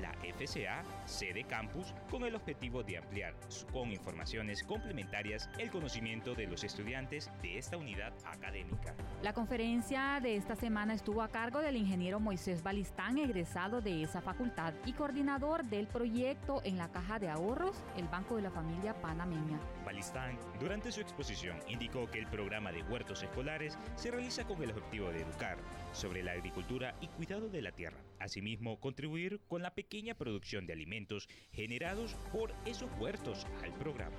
la 0.01 0.11
FCA 0.13 0.83
sede 1.05 1.43
campus 1.43 1.93
con 2.09 2.23
el 2.23 2.35
objetivo 2.35 2.83
de 2.83 2.97
ampliar 2.97 3.33
con 3.71 3.91
informaciones 3.91 4.63
complementarias 4.63 5.49
el 5.57 5.69
conocimiento 5.71 6.35
de 6.35 6.47
los 6.47 6.63
estudiantes 6.63 7.29
de 7.41 7.57
esta 7.57 7.77
unidad 7.77 8.13
académica. 8.25 8.93
La 9.21 9.33
conferencia 9.33 10.19
de 10.21 10.35
esta 10.35 10.55
semana 10.55 10.93
estuvo 10.93 11.21
a 11.21 11.29
cargo 11.29 11.59
del 11.59 11.75
ingeniero 11.75 12.19
Moisés 12.19 12.63
Balistán, 12.63 13.17
egresado 13.17 13.81
de 13.81 14.03
esa 14.03 14.21
facultad 14.21 14.73
y 14.85 14.93
coordinador 14.93 15.65
del 15.65 15.87
proyecto 15.87 16.61
en 16.63 16.77
la 16.77 16.89
Caja 16.89 17.19
de 17.19 17.29
Ahorros, 17.29 17.83
el 17.97 18.07
Banco 18.07 18.35
de 18.35 18.43
la 18.43 18.51
Familia 18.51 18.93
Panameña. 19.01 19.59
Balistán, 19.85 20.37
durante 20.59 20.91
su 20.91 21.01
exposición, 21.01 21.57
indicó 21.67 22.09
que 22.09 22.19
el 22.19 22.27
programa 22.27 22.71
de 22.71 22.83
huertos 22.83 23.23
escolares 23.23 23.77
se 23.95 24.11
realiza 24.11 24.45
con 24.45 24.61
el 24.61 24.71
objetivo 24.71 25.09
de 25.09 25.21
educar 25.21 25.57
sobre 25.91 26.23
la 26.23 26.33
agricultura 26.33 26.95
y 27.01 27.07
cuidado 27.07 27.49
de 27.49 27.61
la 27.61 27.71
tierra. 27.71 27.99
Asimismo, 28.19 28.79
contribuir 28.79 29.41
con 29.47 29.61
la 29.61 29.73
pequeña 29.73 30.15
producción 30.15 30.67
de 30.67 30.73
alimentos 30.73 31.27
generados 31.51 32.15
por 32.31 32.53
esos 32.65 32.89
huertos 32.99 33.45
al 33.63 33.73
programa. 33.73 34.17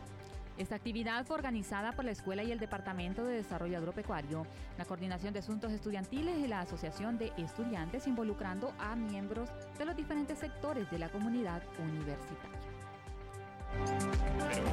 Esta 0.59 0.75
actividad 0.75 1.25
fue 1.25 1.37
organizada 1.37 1.93
por 1.93 2.05
la 2.05 2.11
Escuela 2.11 2.43
y 2.43 2.53
el 2.53 2.59
Departamento 2.59 3.25
de 3.25 3.37
Desarrollo 3.37 3.79
Agropecuario, 3.79 4.47
la 4.77 4.85
Coordinación 4.85 5.33
de 5.33 5.39
Asuntos 5.39 5.73
Estudiantiles 5.73 6.39
y 6.39 6.49
la 6.49 6.61
Asociación 6.61 7.17
de 7.17 7.33
Estudiantes, 7.39 8.07
involucrando 8.07 8.75
a 8.79 8.95
miembros 8.95 9.49
de 9.79 9.87
los 9.87 9.97
diferentes 9.97 10.39
sectores 10.39 10.91
de 10.91 10.99
la 10.99 11.09
comunidad 11.09 11.63
universitaria. 11.79 12.60
Pero 14.49 14.65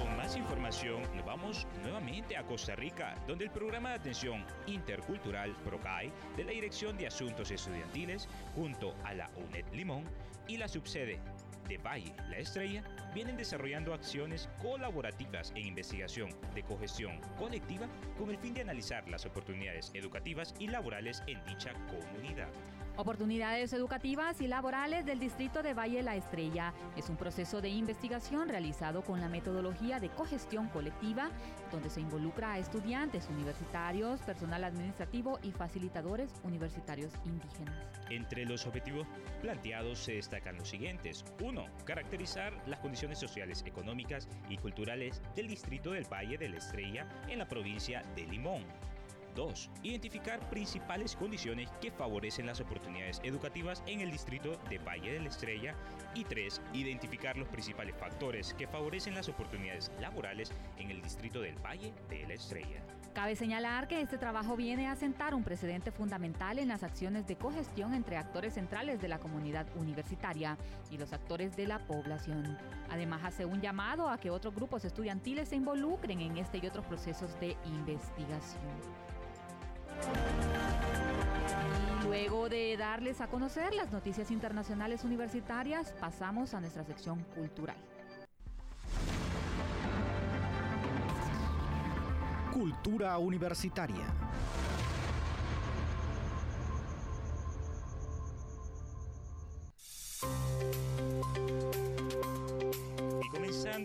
con 0.00 0.16
más 0.16 0.36
información, 0.36 1.02
nos 1.14 1.24
vamos 1.24 1.66
nuevamente 1.82 2.36
a 2.36 2.44
Costa 2.44 2.74
Rica, 2.74 3.14
donde 3.26 3.44
el 3.44 3.50
programa 3.50 3.90
de 3.90 3.96
atención 3.96 4.44
intercultural 4.66 5.54
PROCAI 5.64 6.12
de 6.36 6.44
la 6.44 6.52
Dirección 6.52 6.96
de 6.96 7.06
Asuntos 7.06 7.50
Estudiantiles, 7.50 8.28
junto 8.54 8.94
a 9.04 9.14
la 9.14 9.30
UNED 9.36 9.66
Limón 9.72 10.04
y 10.46 10.56
la 10.56 10.68
subsede 10.68 11.20
de 11.68 11.78
Valle 11.78 12.14
La 12.30 12.38
Estrella, 12.38 12.82
vienen 13.14 13.36
desarrollando 13.36 13.92
acciones 13.92 14.48
colaborativas 14.62 15.52
en 15.54 15.66
investigación 15.66 16.30
de 16.54 16.62
cogestión 16.62 17.20
colectiva 17.38 17.86
con 18.16 18.30
el 18.30 18.38
fin 18.38 18.54
de 18.54 18.62
analizar 18.62 19.08
las 19.08 19.26
oportunidades 19.26 19.90
educativas 19.94 20.54
y 20.58 20.68
laborales 20.68 21.22
en 21.26 21.44
dicha 21.44 21.72
comunidad. 21.88 22.48
Oportunidades 22.98 23.72
educativas 23.74 24.40
y 24.40 24.48
laborales 24.48 25.06
del 25.06 25.20
distrito 25.20 25.62
de 25.62 25.72
Valle 25.72 26.02
La 26.02 26.16
Estrella 26.16 26.74
es 26.96 27.08
un 27.08 27.16
proceso 27.16 27.60
de 27.60 27.68
investigación 27.68 28.48
realizado 28.48 29.02
con 29.02 29.20
la 29.20 29.28
metodología 29.28 30.00
de 30.00 30.08
cogestión 30.08 30.66
colectiva, 30.66 31.30
donde 31.70 31.90
se 31.90 32.00
involucra 32.00 32.54
a 32.54 32.58
estudiantes 32.58 33.28
universitarios, 33.30 34.20
personal 34.22 34.64
administrativo 34.64 35.38
y 35.44 35.52
facilitadores 35.52 36.34
universitarios 36.42 37.12
indígenas. 37.24 37.76
Entre 38.10 38.44
los 38.44 38.66
objetivos 38.66 39.06
planteados 39.42 40.00
se 40.00 40.14
destacan 40.14 40.56
los 40.56 40.68
siguientes. 40.68 41.24
1. 41.40 41.66
Caracterizar 41.84 42.52
las 42.66 42.80
condiciones 42.80 43.20
sociales, 43.20 43.62
económicas 43.64 44.28
y 44.48 44.56
culturales 44.56 45.22
del 45.36 45.46
distrito 45.46 45.92
del 45.92 46.12
Valle 46.12 46.36
de 46.36 46.48
la 46.48 46.56
Estrella 46.56 47.06
en 47.28 47.38
la 47.38 47.46
provincia 47.46 48.02
de 48.16 48.26
Limón. 48.26 48.64
2. 49.34 49.70
Identificar 49.82 50.40
principales 50.50 51.16
condiciones 51.16 51.70
que 51.80 51.90
favorecen 51.90 52.46
las 52.46 52.60
oportunidades 52.60 53.20
educativas 53.24 53.82
en 53.86 54.00
el 54.00 54.10
distrito 54.10 54.58
de 54.68 54.78
Valle 54.78 55.12
de 55.12 55.20
la 55.20 55.28
Estrella. 55.28 55.74
Y 56.14 56.24
3. 56.24 56.60
Identificar 56.72 57.36
los 57.36 57.48
principales 57.48 57.94
factores 57.96 58.54
que 58.54 58.66
favorecen 58.66 59.14
las 59.14 59.28
oportunidades 59.28 59.90
laborales 60.00 60.52
en 60.78 60.90
el 60.90 61.02
distrito 61.02 61.40
del 61.40 61.56
Valle 61.56 61.92
de 62.08 62.26
la 62.26 62.34
Estrella. 62.34 62.82
Cabe 63.14 63.34
señalar 63.34 63.88
que 63.88 64.00
este 64.00 64.16
trabajo 64.16 64.54
viene 64.54 64.86
a 64.86 64.94
sentar 64.94 65.34
un 65.34 65.42
precedente 65.42 65.90
fundamental 65.90 66.58
en 66.58 66.68
las 66.68 66.84
acciones 66.84 67.26
de 67.26 67.36
cogestión 67.36 67.94
entre 67.94 68.16
actores 68.16 68.54
centrales 68.54 69.00
de 69.00 69.08
la 69.08 69.18
comunidad 69.18 69.66
universitaria 69.76 70.56
y 70.90 70.98
los 70.98 71.12
actores 71.12 71.56
de 71.56 71.66
la 71.66 71.80
población. 71.80 72.56
Además, 72.90 73.22
hace 73.24 73.44
un 73.44 73.60
llamado 73.60 74.08
a 74.08 74.18
que 74.18 74.30
otros 74.30 74.54
grupos 74.54 74.84
estudiantiles 74.84 75.48
se 75.48 75.56
involucren 75.56 76.20
en 76.20 76.36
este 76.38 76.58
y 76.58 76.66
otros 76.66 76.84
procesos 76.84 77.38
de 77.40 77.56
investigación. 77.64 78.62
Luego 82.04 82.48
de 82.48 82.76
darles 82.76 83.20
a 83.20 83.28
conocer 83.28 83.74
las 83.74 83.92
noticias 83.92 84.30
internacionales 84.30 85.04
universitarias, 85.04 85.92
pasamos 86.00 86.54
a 86.54 86.60
nuestra 86.60 86.84
sección 86.84 87.22
cultural. 87.34 87.76
Cultura 92.52 93.18
universitaria. 93.18 94.06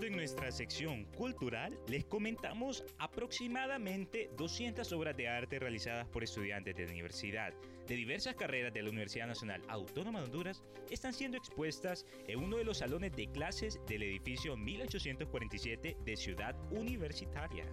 En 0.01 0.15
nuestra 0.15 0.51
sección 0.51 1.05
cultural, 1.15 1.77
les 1.87 2.03
comentamos 2.03 2.83
aproximadamente 2.97 4.31
200 4.35 4.91
obras 4.91 5.15
de 5.15 5.27
arte 5.27 5.59
realizadas 5.59 6.07
por 6.07 6.23
estudiantes 6.23 6.75
de 6.75 6.85
la 6.85 6.91
universidad 6.91 7.53
de 7.87 7.95
diversas 7.95 8.35
carreras 8.35 8.73
de 8.73 8.81
la 8.81 8.89
Universidad 8.89 9.27
Nacional 9.27 9.61
Autónoma 9.67 10.19
de 10.19 10.25
Honduras 10.25 10.63
están 10.89 11.13
siendo 11.13 11.37
expuestas 11.37 12.07
en 12.27 12.39
uno 12.39 12.57
de 12.57 12.63
los 12.63 12.79
salones 12.79 13.15
de 13.15 13.27
clases 13.27 13.79
del 13.87 14.01
edificio 14.01 14.57
1847 14.57 15.97
de 16.03 16.17
Ciudad 16.17 16.55
Universitaria. 16.71 17.65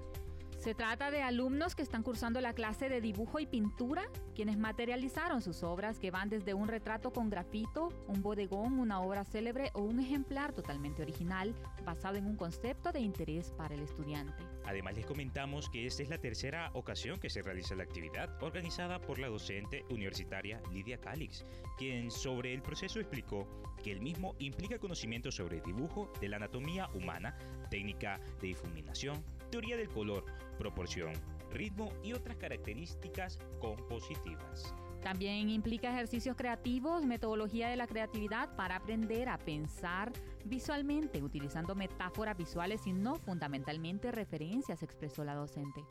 Se 0.61 0.75
trata 0.75 1.11
de 1.11 1.23
alumnos 1.23 1.75
que 1.75 1.81
están 1.81 2.03
cursando 2.03 2.39
la 2.43 2.53
clase 2.53 2.91
de 2.91 3.01
dibujo 3.01 3.41
y 3.41 3.47
pintura, 3.47 4.05
quienes 4.35 4.59
materializaron 4.59 5.41
sus 5.41 5.63
obras 5.63 5.99
que 5.99 6.11
van 6.11 6.29
desde 6.29 6.53
un 6.53 6.69
retrato 6.69 7.15
con 7.15 7.31
grafito, 7.31 7.89
un 8.09 8.21
bodegón, 8.21 8.79
una 8.79 9.01
obra 9.01 9.25
célebre 9.25 9.71
o 9.73 9.81
un 9.81 10.01
ejemplar 10.01 10.53
totalmente 10.53 11.01
original 11.01 11.55
basado 11.87 12.17
en 12.17 12.27
un 12.27 12.37
concepto 12.37 12.93
de 12.93 13.01
interés 13.01 13.53
para 13.53 13.75
el 13.75 13.81
estudiante. 13.81 14.45
Además 14.67 14.97
les 14.97 15.07
comentamos 15.07 15.71
que 15.71 15.87
esta 15.87 16.03
es 16.03 16.11
la 16.11 16.19
tercera 16.19 16.71
ocasión 16.75 17.19
que 17.19 17.31
se 17.31 17.41
realiza 17.41 17.75
la 17.75 17.85
actividad 17.85 18.31
organizada 18.43 19.01
por 19.01 19.19
la 19.19 19.29
docente 19.29 19.87
universitaria 19.89 20.61
Lidia 20.71 21.01
Calix, 21.01 21.47
quien 21.79 22.11
sobre 22.11 22.53
el 22.53 22.61
proceso 22.61 23.01
explicó 23.01 23.49
que 23.83 23.93
el 23.93 24.03
mismo 24.03 24.35
implica 24.39 24.79
conocimiento 24.79 25.33
sobre 25.33 25.63
dibujo 25.63 26.13
de 26.21 26.29
la 26.29 26.37
anatomía 26.37 26.91
humana, 26.93 27.39
técnica 27.71 28.21
de 28.43 28.49
difuminación, 28.49 29.25
teoría 29.51 29.77
del 29.77 29.89
color, 29.89 30.25
proporción, 30.59 31.13
ritmo 31.51 31.93
y 32.03 32.13
otras 32.13 32.37
características 32.37 33.39
compositivas. 33.61 34.75
También 35.03 35.49
implica 35.49 35.91
ejercicios 35.91 36.37
creativos, 36.37 37.07
metodología 37.07 37.69
de 37.69 37.77
la 37.77 37.87
creatividad 37.87 38.55
para 38.55 38.77
aprender 38.77 39.31
a 39.31 39.39
pensar 39.39 40.13
visualmente, 40.45 41.23
utilizando 41.23 41.75
metáforas 41.75 42.37
visuales 42.37 42.87
y 42.87 42.93
no 42.93 43.17
fundamentalmente 43.17 44.13
referencias, 44.13 44.83
expresó 44.83 45.25
la 45.25 45.35
docente. 45.35 45.83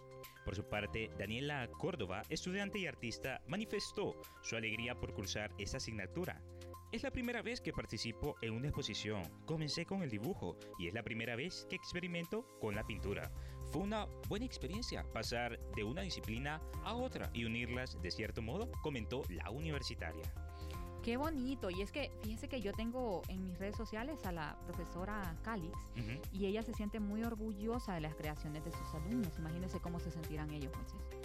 Por 0.46 0.56
su 0.56 0.64
parte, 0.64 1.10
Daniela 1.18 1.68
Córdoba, 1.80 2.22
estudiante 2.30 2.80
y 2.80 2.88
artista, 2.88 3.42
manifestó 3.48 4.16
su 4.42 4.56
alegría 4.56 4.96
por 4.96 5.14
cursar 5.14 5.52
esta 5.58 5.78
asignatura. 5.78 6.42
Es 6.92 7.04
la 7.04 7.12
primera 7.12 7.44
vez 7.44 7.62
que 7.62 7.72
participo 7.72 8.36
en 8.42 8.54
una 8.54 8.70
exposición. 8.70 9.22
Comencé 9.46 9.86
con 9.86 10.02
el 10.02 10.10
dibujo 10.10 10.58
y 10.80 10.88
es 10.88 10.94
la 10.96 11.04
primera 11.04 11.36
vez 11.36 11.68
que 11.70 11.76
experimento 11.76 12.48
con 12.60 12.74
la 12.74 12.84
pintura. 12.84 13.32
Fue 13.72 13.84
una 13.84 14.08
buena 14.28 14.48
experiencia 14.48 15.06
pasar 15.14 15.60
de 15.76 15.84
una 15.84 16.02
disciplina 16.02 16.60
a 16.84 16.96
otra 16.96 17.30
y 17.32 17.46
unirlas 17.46 18.02
de 18.02 18.10
cierto 18.10 18.42
modo, 18.42 18.72
comentó 18.82 19.22
la 19.30 19.52
universitaria. 19.52 20.24
Qué 21.04 21.18
bonito. 21.18 21.70
Y 21.70 21.82
es 21.82 21.92
que 21.92 22.12
fíjese 22.24 22.50
que 22.50 22.62
yo 22.62 22.74
tengo 22.74 23.22
en 23.30 23.44
mis 23.44 23.58
redes 23.58 23.76
sociales 23.76 24.26
a 24.26 24.32
la 24.32 24.58
profesora 24.66 25.36
Calix 25.44 25.78
y 26.34 26.46
ella 26.46 26.62
se 26.64 26.74
siente 26.74 27.00
muy 27.00 27.24
orgullosa 27.24 27.94
de 27.94 28.02
las 28.02 28.16
creaciones 28.16 28.64
de 28.66 28.72
sus 28.72 28.94
alumnos. 28.94 29.38
Imagínense 29.38 29.80
cómo 29.80 30.00
se 30.00 30.12
sentirán 30.12 30.52
ellos, 30.52 30.72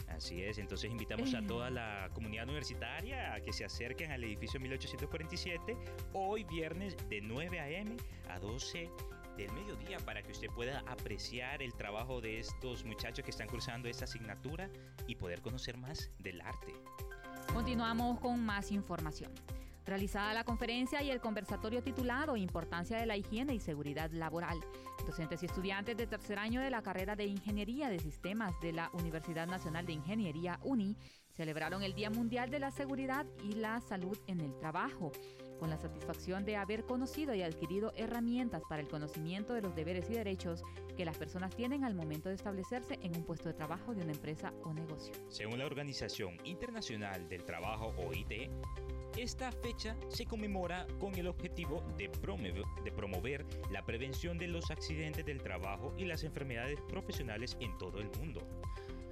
Así 0.09 0.43
es, 0.43 0.59
entonces 0.59 0.91
invitamos 0.91 1.35
a 1.35 1.43
toda 1.43 1.71
la 1.71 2.09
comunidad 2.13 2.45
universitaria 2.45 3.35
a 3.35 3.41
que 3.41 3.53
se 3.53 3.65
acerquen 3.65 4.13
al 4.13 4.23
edificio 4.23 4.61
1847 4.61 5.77
hoy 6.13 6.45
viernes 6.45 6.97
de 7.09 7.21
9 7.21 7.61
a.m. 7.61 7.97
a 8.29 8.39
12 8.39 8.91
del 9.37 9.51
mediodía 9.53 9.99
para 10.05 10.23
que 10.23 10.31
usted 10.31 10.49
pueda 10.55 10.85
apreciar 10.87 11.63
el 11.63 11.75
trabajo 11.75 12.21
de 12.21 12.39
estos 12.39 12.85
muchachos 12.85 13.25
que 13.25 13.31
están 13.31 13.49
cursando 13.49 13.89
esta 13.89 14.05
asignatura 14.05 14.71
y 15.09 15.17
poder 15.17 15.43
conocer 15.43 15.77
más 15.77 16.11
del 16.21 16.41
arte. 16.41 16.73
Continuamos 17.53 18.21
con 18.21 18.45
más 18.45 18.71
información. 18.73 19.33
Realizada 19.87 20.33
la 20.33 20.45
conferencia 20.45 21.03
y 21.03 21.11
el 21.11 21.21
conversatorio 21.21 21.83
titulado 21.83 22.37
Importancia 22.37 22.97
de 22.97 23.05
la 23.05 23.17
higiene 23.17 23.55
y 23.55 23.61
seguridad 23.61 24.11
laboral. 24.11 24.59
Docentes 25.07 25.43
y 25.43 25.47
estudiantes 25.47 25.97
de 25.97 26.07
tercer 26.07 26.39
año 26.39 26.63
de 26.63 26.71
la 26.71 26.83
carrera 26.83 27.17
de 27.17 27.27
Ingeniería 27.27 27.91
de 27.91 27.99
Sistemas 27.99 28.59
de 28.61 28.73
la 28.73 28.91
Universidad 28.95 29.47
Nacional 29.47 29.85
de 29.85 29.93
Ingeniería 29.93 30.59
UNI 30.63 30.97
celebraron 31.33 31.83
el 31.83 31.95
Día 31.95 32.09
Mundial 32.09 32.51
de 32.51 32.61
la 32.61 32.71
Seguridad 32.71 33.27
y 33.43 33.53
la 33.53 33.81
Salud 33.81 34.19
en 34.27 34.41
el 34.41 34.57
Trabajo 34.57 35.13
con 35.59 35.71
la 35.71 35.79
satisfacción 35.79 36.45
de 36.45 36.57
haber 36.57 36.85
conocido 36.85 37.35
y 37.35 37.43
adquirido 37.43 37.93
herramientas 37.97 38.63
para 38.69 38.83
el 38.83 38.89
conocimiento 38.89 39.55
de 39.55 39.63
los 39.63 39.75
deberes 39.75 40.09
y 40.11 40.15
derechos 40.15 40.63
que 40.97 41.05
las 41.05 41.17
personas 41.17 41.55
tienen 41.55 41.85
al 41.85 41.95
momento 41.95 42.29
de 42.29 42.37
establecerse 42.37 42.99
en 43.03 43.17
un 43.17 43.25
puesto 43.25 43.49
de 43.49 43.55
trabajo 43.55 43.95
de 43.95 44.03
una 44.03 44.13
empresa 44.13 44.53
o 44.63 44.73
negocio. 44.73 45.13
Según 45.29 45.59
la 45.59 45.67
Organización 45.67 46.39
Internacional 46.45 47.29
del 47.29 47.45
Trabajo 47.45 47.95
OIT, 48.07 48.51
esta 49.17 49.53
fecha 49.53 49.97
se 50.09 50.27
conmemora 50.27 50.89
con 50.99 51.15
el 51.15 51.29
objetivo 51.29 51.85
de 51.97 52.09
promover, 52.09 52.65
de 52.83 52.91
promover, 52.91 53.47
la 53.71 53.85
prevención 53.85 54.39
de 54.39 54.49
los 54.49 54.73
accidentes 54.73 55.25
del 55.25 55.41
trabajo 55.41 55.95
y 55.97 56.05
las 56.05 56.25
enfermedades 56.25 56.81
profesionales 56.89 57.57
en 57.61 57.79
todo 57.79 58.01
el 58.01 58.11
mundo. 58.19 58.41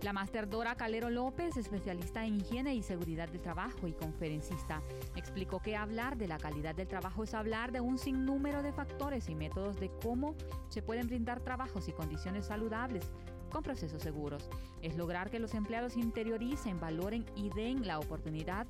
La 0.03 0.12
máster 0.12 0.51
Dora 0.51 0.75
Calero 0.75 1.11
López, 1.11 1.57
especialista 1.57 2.27
en 2.27 2.35
higiene 2.35 2.75
y 2.75 2.83
seguridad 2.83 3.29
del 3.29 3.41
trabajo 3.41 3.87
y 3.87 3.93
conferencista, 3.93 4.83
explicó 5.15 5.62
que 5.62 5.77
hablar 5.77 6.17
de 6.17 6.27
la 6.27 6.38
calidad 6.38 6.75
del 6.75 6.88
trabajo 6.88 7.23
es 7.23 7.35
hablar 7.35 7.71
de 7.71 7.81
un 7.81 7.99
sinnúmero 7.99 8.65
de 8.65 8.73
factores 8.73 9.29
y 9.29 9.37
métodos 9.37 9.79
de 9.79 9.93
cómo 10.03 10.35
se 10.69 10.83
pueden 10.83 11.07
brindar 11.07 11.38
trabajos 11.38 11.88
y 11.88 11.93
condiciones 11.93 12.47
saludables 12.47 13.12
con 13.53 13.62
procesos 13.62 14.03
seguros. 14.03 14.51
Es 14.81 14.97
lograr 14.97 15.31
que 15.31 15.38
los 15.38 15.55
empleados 15.55 15.97
interioricen, 15.97 16.81
valoren 16.81 17.25
y 17.37 17.51
den 17.51 17.87
la 17.87 18.01
oportunidad 18.01 18.67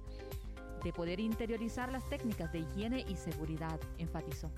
de 0.85 0.93
poder 0.93 1.19
interiorizar 1.19 1.91
las 1.91 2.07
técnicas 2.11 2.53
de 2.53 2.59
higiene 2.59 3.07
y 3.09 3.17
seguridad, 3.17 3.81
enfatizó. 3.97 4.51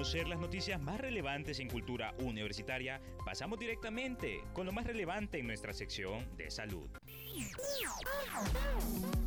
Conocer 0.00 0.28
las 0.28 0.40
noticias 0.40 0.80
más 0.80 0.98
relevantes 0.98 1.60
en 1.60 1.68
cultura 1.68 2.14
universitaria, 2.20 3.02
pasamos 3.22 3.58
directamente 3.58 4.40
con 4.54 4.64
lo 4.64 4.72
más 4.72 4.86
relevante 4.86 5.38
en 5.38 5.46
nuestra 5.46 5.74
sección 5.74 6.26
de 6.38 6.50
salud. 6.50 6.88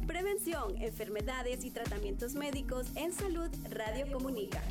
Prevención, 0.08 0.76
enfermedades 0.82 1.64
y 1.64 1.70
tratamientos 1.70 2.34
médicos 2.34 2.88
en 2.96 3.14
salud 3.14 3.52
Radio 3.70 4.12
Comunica. 4.12 4.64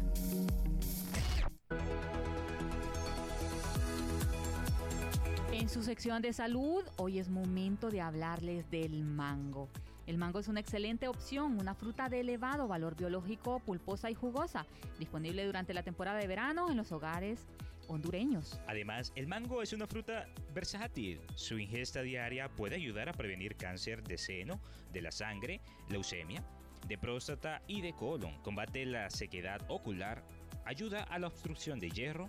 En 5.52 5.68
su 5.68 5.84
sección 5.84 6.20
de 6.20 6.32
salud, 6.32 6.82
hoy 6.96 7.20
es 7.20 7.28
momento 7.28 7.90
de 7.90 8.00
hablarles 8.00 8.68
del 8.72 9.04
mango. 9.04 9.68
El 10.06 10.18
mango 10.18 10.40
es 10.40 10.48
una 10.48 10.60
excelente 10.60 11.06
opción, 11.06 11.60
una 11.60 11.74
fruta 11.74 12.08
de 12.08 12.20
elevado 12.20 12.66
valor 12.66 12.96
biológico, 12.96 13.60
pulposa 13.60 14.10
y 14.10 14.14
jugosa, 14.14 14.66
disponible 14.98 15.46
durante 15.46 15.74
la 15.74 15.82
temporada 15.82 16.18
de 16.18 16.26
verano 16.26 16.70
en 16.70 16.76
los 16.76 16.90
hogares 16.90 17.46
hondureños. 17.88 18.60
Además, 18.66 19.12
el 19.14 19.26
mango 19.26 19.62
es 19.62 19.72
una 19.72 19.86
fruta 19.86 20.26
versátil. 20.52 21.20
Su 21.34 21.58
ingesta 21.58 22.02
diaria 22.02 22.48
puede 22.48 22.76
ayudar 22.76 23.08
a 23.08 23.12
prevenir 23.12 23.56
cáncer 23.56 24.02
de 24.02 24.18
seno, 24.18 24.60
de 24.92 25.02
la 25.02 25.12
sangre, 25.12 25.60
leucemia, 25.88 26.44
de 26.88 26.98
próstata 26.98 27.62
y 27.66 27.80
de 27.80 27.92
colon. 27.92 28.40
Combate 28.42 28.84
la 28.86 29.08
sequedad 29.10 29.60
ocular, 29.68 30.24
ayuda 30.64 31.04
a 31.04 31.18
la 31.18 31.28
obstrucción 31.28 31.78
de 31.78 31.90
hierro, 31.90 32.28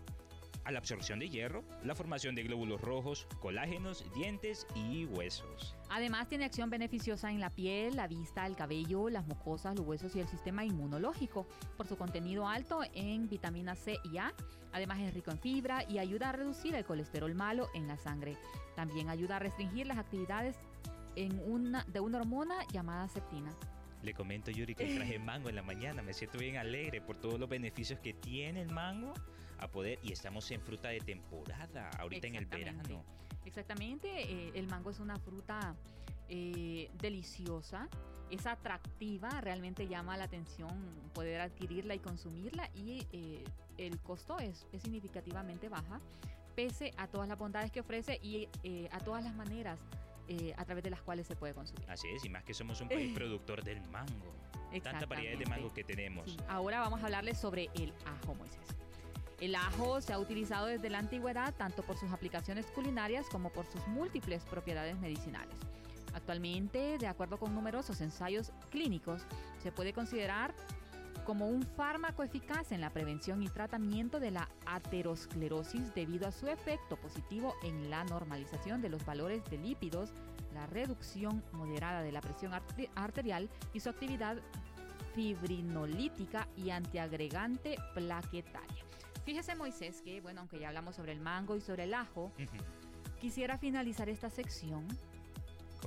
a 0.66 0.72
la 0.72 0.80
absorción 0.80 1.20
de 1.20 1.30
hierro, 1.30 1.64
la 1.84 1.96
formación 1.96 2.36
de 2.36 2.44
glóbulos 2.44 2.82
rojos, 2.82 3.28
colágenos, 3.40 4.06
dientes 4.14 4.66
y 4.76 5.06
huesos. 5.06 5.76
Además 5.90 6.28
tiene 6.30 6.46
acción 6.46 6.70
beneficiosa 6.70 7.32
en 7.32 7.40
la 7.40 7.50
piel, 7.50 7.96
la 7.96 8.08
vista, 8.08 8.46
el 8.46 8.56
cabello, 8.56 9.10
las 9.10 9.28
mucosas, 9.28 9.76
los 9.76 9.86
huesos 9.86 10.16
y 10.16 10.20
el 10.20 10.28
sistema 10.28 10.64
inmunológico 10.66 11.48
por 11.78 11.88
su 11.88 11.98
contenido 11.98 12.48
alto 12.48 12.82
en 12.94 13.30
vitamina 13.30 13.76
C 13.76 13.98
y 14.12 14.18
A. 14.18 14.34
Además 14.72 15.00
es 15.02 15.14
rico 15.14 15.32
en 15.32 15.40
fibra 15.40 15.84
y 15.88 16.00
ayuda 16.00 16.30
a 16.30 16.32
reducir 16.32 16.74
el 16.76 16.86
colesterol 16.86 17.36
malo 17.36 17.70
en 17.76 17.88
la 17.88 17.98
sangre. 17.98 18.38
También 18.76 19.10
ayuda 19.10 19.36
a 19.36 19.40
restringir 19.40 19.86
las 19.86 19.98
actividades 19.98 20.56
en 21.16 21.40
una, 21.46 21.84
de 21.86 22.00
una 22.00 22.18
hormona 22.20 22.56
llamada 22.72 23.08
septina. 23.08 23.52
Le 24.02 24.14
comento, 24.14 24.52
Yuri, 24.52 24.76
que 24.76 24.96
traje 24.96 25.20
mango 25.20 25.50
en 25.50 25.56
la 25.56 25.62
mañana. 25.62 26.02
Me 26.02 26.14
siento 26.14 26.40
bien 26.40 26.58
alegre 26.58 27.02
por 27.02 27.18
todos 27.18 27.40
los 27.40 27.48
beneficios 27.48 28.00
que 28.00 28.14
tiene 28.14 28.62
el 28.62 28.72
mango 28.72 29.14
a 29.64 29.72
poder. 29.72 30.00
Y 30.04 30.12
estamos 30.12 30.50
en 30.52 30.62
fruta 30.62 30.90
de 30.90 31.00
temporada, 31.00 31.90
ahorita 32.00 32.28
en 32.28 32.36
el 32.36 32.46
verano. 32.46 33.04
Exactamente. 33.46 34.10
Eh, 34.10 34.52
el 34.56 34.68
mango 34.68 34.90
es 34.92 35.00
una 35.00 35.18
fruta 35.18 35.76
eh, 36.30 36.90
deliciosa, 37.02 37.90
es 38.30 38.46
atractiva, 38.46 39.42
realmente 39.42 39.88
llama 39.88 40.18
la 40.18 40.26
atención 40.26 40.72
poder 41.14 41.42
adquirirla 41.42 41.96
y 41.96 42.00
consumirla. 42.00 42.70
Y 42.76 43.06
eh, 43.12 43.44
el 43.78 44.00
costo 44.00 44.40
es, 44.40 44.68
es 44.72 44.82
significativamente 44.84 45.70
baja 45.70 46.00
pese 46.56 46.94
a 46.98 47.08
todas 47.08 47.28
las 47.28 47.38
bondades 47.38 47.72
que 47.72 47.80
ofrece 47.80 48.20
y 48.22 48.48
eh, 48.64 48.88
a 48.92 49.00
todas 49.00 49.24
las 49.24 49.36
maneras 49.36 49.80
eh, 50.28 50.54
a 50.58 50.66
través 50.66 50.84
de 50.84 50.90
las 50.90 51.02
cuales 51.02 51.28
se 51.28 51.36
puede 51.36 51.54
consumir. 51.54 51.90
Así 51.90 52.08
es, 52.10 52.24
y 52.24 52.30
más 52.30 52.44
que 52.44 52.54
somos 52.54 52.80
un 52.82 52.88
país 52.88 53.14
productor 53.16 53.64
del 53.64 53.82
mango. 53.90 54.34
Tanta 54.82 55.06
variedad 55.06 55.38
de 55.38 55.46
mango 55.46 55.72
que 55.72 55.84
tenemos. 55.84 56.36
Ahora 56.48 56.80
vamos 56.80 57.02
a 57.02 57.06
hablarles 57.06 57.38
sobre 57.38 57.70
el 57.76 57.94
ajo, 58.06 58.34
Moisés. 58.34 58.76
El 59.40 59.56
ajo 59.56 60.02
se 60.02 60.14
ha 60.14 60.20
utilizado 60.20 60.68
desde 60.68 60.90
la 60.90 61.00
antigüedad 61.00 61.54
tanto 61.56 61.84
por 61.84 61.98
sus 61.98 62.12
aplicaciones 62.12 62.66
culinarias 62.68 63.28
como 63.30 63.50
por 63.50 63.66
sus 63.66 63.86
múltiples 63.88 64.44
propiedades 64.46 64.98
medicinales. 65.00 65.56
Actualmente, 66.14 66.98
de 66.98 67.08
acuerdo 67.08 67.38
con 67.40 67.54
numerosos 67.56 68.00
ensayos 68.02 68.52
clínicos, 68.70 69.24
se 69.62 69.72
puede 69.72 69.94
considerar 69.94 70.54
como 71.26 71.48
un 71.48 71.64
fármaco 71.64 72.24
eficaz 72.24 72.72
en 72.72 72.82
la 72.82 72.92
prevención 72.92 73.42
y 73.44 73.48
tratamiento 73.48 74.20
de 74.20 74.32
la 74.32 74.50
aterosclerosis 74.66 75.94
debido 75.96 76.28
a 76.28 76.32
su 76.32 76.48
efecto 76.48 76.98
positivo 76.98 77.56
en 77.64 77.90
la 77.90 78.04
normalización 78.04 78.82
de 78.82 78.90
los 78.90 79.06
valores 79.06 79.44
de 79.50 79.58
lípidos, 79.58 80.12
la 80.54 80.68
reducción 80.68 81.44
moderada 81.54 82.02
de 82.02 82.12
la 82.12 82.22
presión 82.22 82.52
arterial 82.96 83.50
y 83.74 83.80
su 83.80 83.90
actividad 83.90 84.38
fibrinolítica 85.16 86.48
y 86.58 86.72
antiagregante 86.72 87.78
plaquetaria. 87.94 88.84
Fíjese 89.26 89.56
Moisés 89.56 90.02
que, 90.02 90.22
bueno, 90.22 90.42
aunque 90.42 90.60
ya 90.60 90.70
hablamos 90.70 90.96
sobre 90.96 91.12
el 91.12 91.20
mango 91.20 91.56
y 91.56 91.62
sobre 91.62 91.84
el 91.84 91.94
ajo, 91.94 92.32
quisiera 93.20 93.58
finalizar 93.58 94.10
esta 94.10 94.30
sección 94.30 94.86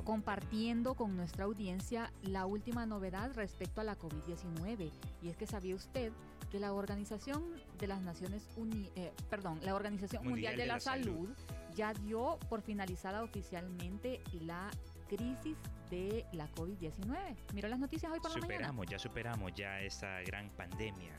compartiendo 0.04 0.94
con 0.94 1.16
nuestra 1.16 1.44
audiencia 1.44 2.12
la 2.22 2.46
última 2.46 2.86
novedad 2.86 3.32
respecto 3.34 3.80
a 3.80 3.84
la 3.84 3.96
COVID-19. 3.98 4.90
Y 5.22 5.28
es 5.28 5.36
que 5.36 5.46
sabía 5.46 5.74
usted 5.74 6.12
que 6.50 6.60
la 6.60 6.72
Organización 6.72 7.42
de 7.78 7.86
las 7.86 8.02
Naciones 8.02 8.48
Unidas, 8.56 8.92
eh, 8.96 9.12
perdón, 9.28 9.58
la 9.62 9.74
Organización 9.74 10.24
Mundial, 10.24 10.56
de, 10.56 10.66
la, 10.66 10.80
Salud, 10.80 11.28
ya 11.74 11.92
dio 11.92 12.38
por 12.48 12.62
finalizada 12.62 13.22
oficialmente 13.22 14.20
la 14.42 14.70
crisis 15.08 15.56
de 15.90 16.24
la 16.32 16.48
COVID-19. 16.52 17.36
Miró 17.54 17.68
las 17.68 17.78
noticias 17.78 18.10
hoy 18.12 18.20
por 18.20 18.30
la 18.30 18.38
mañana. 18.38 18.54
Superamos, 18.54 18.86
ya 18.86 18.98
superamos 18.98 19.52
ya 19.54 19.80
esa 19.80 20.20
gran 20.22 20.50
pandemia. 20.50 21.14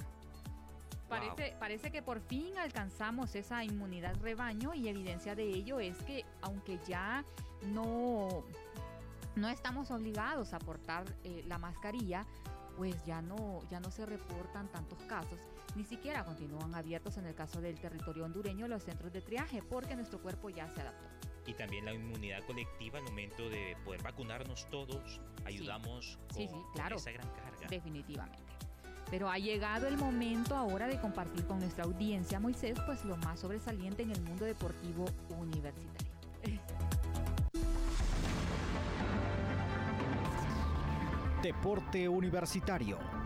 Parece, 1.09 1.55
parece 1.59 1.91
que 1.91 2.01
por 2.01 2.19
fin 2.19 2.57
alcanzamos 2.57 3.33
esa 3.35 3.63
inmunidad 3.63 4.15
rebaño 4.21 4.73
y 4.73 4.89
evidencia 4.89 5.35
de 5.35 5.43
ello 5.43 5.79
es 5.79 5.97
que 6.03 6.25
aunque 6.41 6.79
ya 6.85 7.23
no, 7.67 8.43
no 9.35 9.49
estamos 9.49 9.89
obligados 9.91 10.53
a 10.53 10.59
portar 10.59 11.05
eh, 11.23 11.43
la 11.47 11.57
mascarilla, 11.57 12.25
pues 12.75 12.95
ya 13.05 13.21
no, 13.21 13.61
ya 13.69 13.79
no 13.79 13.89
se 13.89 14.05
reportan 14.05 14.71
tantos 14.71 15.01
casos. 15.03 15.39
Ni 15.75 15.83
siquiera 15.83 16.25
continúan 16.25 16.75
abiertos 16.75 17.17
en 17.17 17.25
el 17.25 17.35
caso 17.35 17.61
del 17.61 17.79
territorio 17.79 18.25
hondureño 18.25 18.67
los 18.67 18.83
centros 18.83 19.11
de 19.13 19.21
triaje 19.21 19.61
porque 19.61 19.95
nuestro 19.95 20.21
cuerpo 20.21 20.49
ya 20.49 20.67
se 20.69 20.81
adaptó. 20.81 21.07
Y 21.45 21.53
también 21.53 21.85
la 21.85 21.93
inmunidad 21.93 22.43
colectiva 22.45 22.99
al 22.99 23.05
momento 23.05 23.49
de 23.49 23.77
poder 23.85 24.03
vacunarnos 24.03 24.67
todos, 24.69 25.21
ayudamos 25.45 26.19
con 26.33 26.41
esa 26.41 27.11
gran 27.11 27.29
carga. 27.29 27.67
Definitivamente. 27.69 28.46
Pero 29.09 29.29
ha 29.29 29.37
llegado 29.37 29.87
el 29.87 29.97
momento 29.97 30.55
ahora 30.55 30.87
de 30.87 30.99
compartir 30.99 31.45
con 31.45 31.59
nuestra 31.59 31.85
audiencia, 31.85 32.39
Moisés, 32.39 32.77
pues 32.85 33.05
lo 33.05 33.15
más 33.17 33.39
sobresaliente 33.39 34.03
en 34.03 34.11
el 34.11 34.21
mundo 34.21 34.45
deportivo 34.45 35.05
universitario. 35.39 36.07
Deporte 41.41 42.09
Universitario. 42.09 43.16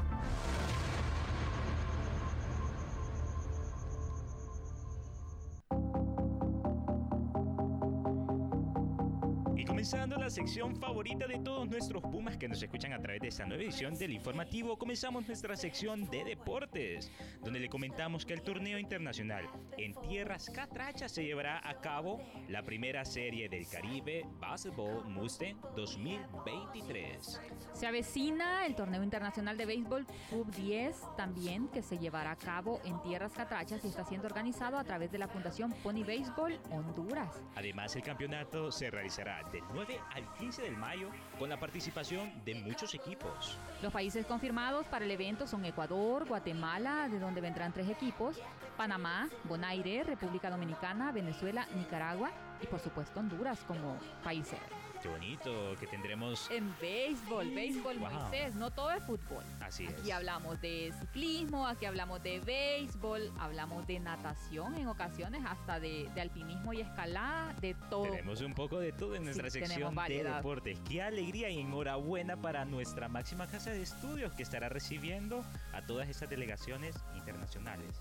Sección 10.42 10.76
favorita 10.76 11.28
de 11.28 11.38
todos 11.38 11.70
nuestros 11.70 12.02
Pumas 12.02 12.36
que 12.36 12.48
nos 12.48 12.64
escuchan 12.64 12.94
a 12.94 13.00
través 13.00 13.22
de 13.22 13.28
esta 13.28 13.46
nueva 13.46 13.62
edición 13.62 13.94
del 13.94 14.12
informativo, 14.12 14.76
comenzamos 14.76 15.28
nuestra 15.28 15.56
sección 15.56 16.10
de 16.10 16.24
deportes, 16.24 17.12
donde 17.44 17.60
le 17.60 17.70
comentamos 17.70 18.26
que 18.26 18.34
el 18.34 18.42
torneo 18.42 18.80
internacional 18.80 19.48
en 19.78 19.94
tierras 20.02 20.50
catrachas 20.50 21.12
se 21.12 21.24
llevará 21.24 21.62
a 21.64 21.80
cabo 21.80 22.20
la 22.50 22.64
primera 22.64 23.06
serie 23.06 23.50
del 23.50 23.68
Caribe 23.68 24.26
Basketball 24.40 25.06
Mustang 25.06 25.62
2023. 25.76 27.40
Se 27.74 27.86
avecina 27.86 28.66
el 28.66 28.74
torneo 28.74 29.04
internacional 29.04 29.58
de 29.58 29.68
béisbol 29.68 30.08
Sub 30.32 30.50
10 30.56 30.98
también 31.18 31.68
que 31.68 31.84
se 31.84 32.00
llevará 32.00 32.32
a 32.32 32.36
cabo 32.36 32.82
en 32.84 33.00
tierras 33.04 33.34
catrachas 33.34 33.86
y 33.86 33.90
está 33.90 34.06
siendo 34.06 34.26
organizado 34.26 34.80
a 34.80 34.84
través 34.84 35.12
de 35.12 35.20
la 35.20 35.28
Fundación 35.28 35.72
Pony 35.84 36.04
Baseball 36.04 36.60
Honduras. 36.72 37.44
Además, 37.56 37.96
el 37.96 38.02
campeonato 38.02 38.72
se 38.72 38.90
realizará 38.90 39.44
del 39.52 39.64
9 39.72 40.00
al 40.16 40.31
15 40.40 40.62
de 40.62 40.72
mayo 40.72 41.10
con 41.40 41.50
la 41.50 41.60
participación 41.60 42.32
de 42.46 42.56
muchos 42.56 42.94
equipos. 42.94 43.58
Los 43.82 43.92
países 43.92 44.26
confirmados 44.26 44.86
para 44.88 45.06
el 45.06 45.12
evento 45.12 45.48
son 45.48 45.66
Ecuador, 45.66 46.28
Guatemala, 46.28 47.10
de 47.10 47.20
donde 47.20 47.42
vendrán 47.42 47.74
tres 47.74 47.90
equipos, 47.90 48.40
Panamá, 48.78 49.30
Bonaire, 49.44 50.04
República 50.04 50.50
Dominicana, 50.50 51.12
Venezuela, 51.12 51.68
Nicaragua 51.76 52.32
y 52.62 52.68
por 52.68 52.80
supuesto 52.80 53.20
Honduras 53.20 53.64
como 53.68 53.98
país 54.24 54.54
Qué 55.02 55.08
bonito 55.10 55.76
que 55.80 55.88
tendremos. 55.88 56.50
En 56.52 56.72
béisbol, 56.80 57.50
béisbol, 57.50 58.00
Moisés, 58.00 58.54
no 58.54 58.70
todo 58.70 58.92
es 58.92 59.04
fútbol. 59.04 59.44
Así 59.60 59.86
es. 59.86 60.00
Aquí 60.00 60.12
hablamos 60.12 60.62
de 60.62 60.94
ciclismo, 61.00 61.66
aquí 61.66 61.86
hablamos 61.86 62.22
de 62.22 62.40
béisbol, 62.40 63.32
hablamos 63.40 63.88
de 63.88 64.00
natación 64.00 64.76
en 64.76 64.88
ocasiones, 64.88 65.42
hasta 65.44 65.80
de, 65.80 66.08
alpinismo 66.22 66.74
y 66.74 66.82
escalada, 66.82 67.54
de 67.62 67.74
todo. 67.90 68.04
Tenemos 68.04 68.42
un 68.42 68.54
poco 68.54 68.80
de 68.80 68.92
todo 68.92 69.16
en 69.16 69.24
nuestra 69.24 69.50
sección 69.50 69.96
de 70.08 70.24
deportes. 70.24 70.78
Qué 70.88 71.02
alegría 71.02 71.50
y 71.50 71.62
enhorabuena 71.62 72.38
para 72.38 72.66
nuestra 72.66 73.08
máxima 73.08 73.48
casa 73.48 73.72
de 73.72 73.82
estudios 73.82 74.34
que 74.34 74.44
estará 74.44 74.70
recibiendo 74.70 75.44
a 75.74 75.82
todas 75.82 76.10
esas 76.10 76.30
delegaciones 76.30 76.96
internacionales. 77.16 78.00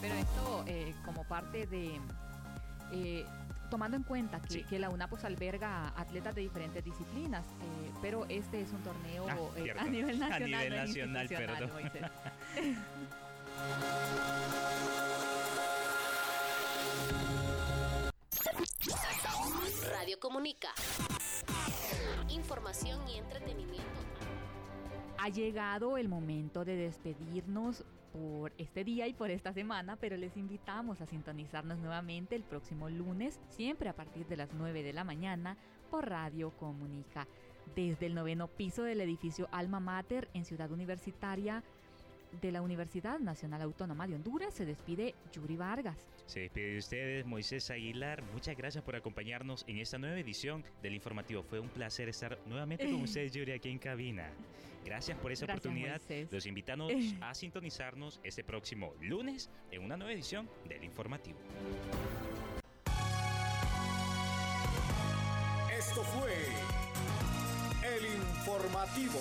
Pero 0.00 0.14
esto 0.14 0.64
eh, 0.66 0.94
como 1.04 1.24
parte 1.24 1.66
de... 1.66 2.00
Eh, 2.92 3.24
tomando 3.70 3.96
en 3.96 4.02
cuenta 4.02 4.42
que, 4.42 4.78
la 4.78 4.90
UNAPOS 4.90 5.24
alberga 5.24 5.94
atletas 5.96 6.34
de 6.34 6.42
diferentes 6.42 6.84
disciplinas, 6.84 7.46
eh, 7.46 7.92
pero 8.02 8.26
este 8.28 8.60
es 8.60 8.70
un 8.72 8.82
torneo 8.82 9.26
ah, 9.28 9.36
eh, 9.56 9.72
a 9.78 9.84
nivel 9.84 10.18
nacional. 10.28 10.42
A 10.42 10.46
nivel 10.64 10.74
nacional, 10.74 11.28
perdón. 11.28 11.70
Radio 19.90 20.18
Comunica. 20.18 20.68
Información 22.28 23.06
y 23.08 23.18
entretenimiento. 23.18 23.84
Ha 25.18 25.28
llegado 25.28 25.98
el 25.98 26.08
momento 26.08 26.64
de 26.64 26.76
despedirnos 26.76 27.84
por 28.12 28.52
este 28.58 28.84
día 28.84 29.06
y 29.06 29.14
por 29.14 29.30
esta 29.30 29.52
semana, 29.52 29.96
pero 29.96 30.16
les 30.16 30.36
invitamos 30.36 31.00
a 31.00 31.06
sintonizarnos 31.06 31.78
nuevamente 31.78 32.34
el 32.34 32.42
próximo 32.42 32.88
lunes, 32.88 33.40
siempre 33.48 33.88
a 33.88 33.94
partir 33.94 34.26
de 34.26 34.36
las 34.36 34.52
9 34.54 34.82
de 34.82 34.92
la 34.92 35.04
mañana, 35.04 35.56
por 35.90 36.08
Radio 36.08 36.50
Comunica. 36.50 37.26
Desde 37.74 38.06
el 38.06 38.14
noveno 38.14 38.48
piso 38.48 38.82
del 38.82 39.00
edificio 39.00 39.48
Alma 39.52 39.80
Mater 39.80 40.28
en 40.34 40.44
Ciudad 40.44 40.70
Universitaria 40.72 41.62
de 42.40 42.52
la 42.52 42.62
Universidad 42.62 43.18
Nacional 43.18 43.62
Autónoma 43.62 44.06
de 44.06 44.14
Honduras 44.14 44.54
se 44.54 44.64
despide 44.64 45.14
Yuri 45.32 45.56
Vargas. 45.56 45.96
Se 46.26 46.40
despide 46.40 46.72
de 46.72 46.78
ustedes 46.78 47.26
Moisés 47.26 47.70
Aguilar. 47.70 48.22
Muchas 48.32 48.56
gracias 48.56 48.84
por 48.84 48.96
acompañarnos 48.96 49.64
en 49.66 49.78
esta 49.78 49.98
nueva 49.98 50.18
edición 50.18 50.64
del 50.82 50.94
informativo. 50.94 51.42
Fue 51.42 51.60
un 51.60 51.68
placer 51.68 52.08
estar 52.08 52.38
nuevamente 52.46 52.84
con 52.84 53.00
ustedes, 53.02 53.32
Yuri, 53.32 53.52
aquí 53.52 53.68
en 53.68 53.78
cabina. 53.78 54.30
Gracias 54.84 55.18
por 55.18 55.32
esa 55.32 55.44
oportunidad. 55.44 56.00
Los 56.30 56.46
invitamos 56.46 56.92
a 57.20 57.34
sintonizarnos 57.34 58.20
este 58.22 58.44
próximo 58.44 58.94
lunes 59.00 59.50
en 59.70 59.84
una 59.84 59.96
nueva 59.96 60.12
edición 60.12 60.48
del 60.68 60.84
informativo. 60.84 61.38
Esto 65.76 66.02
fue 66.02 66.32
el 67.96 68.06
informativo. 68.06 69.20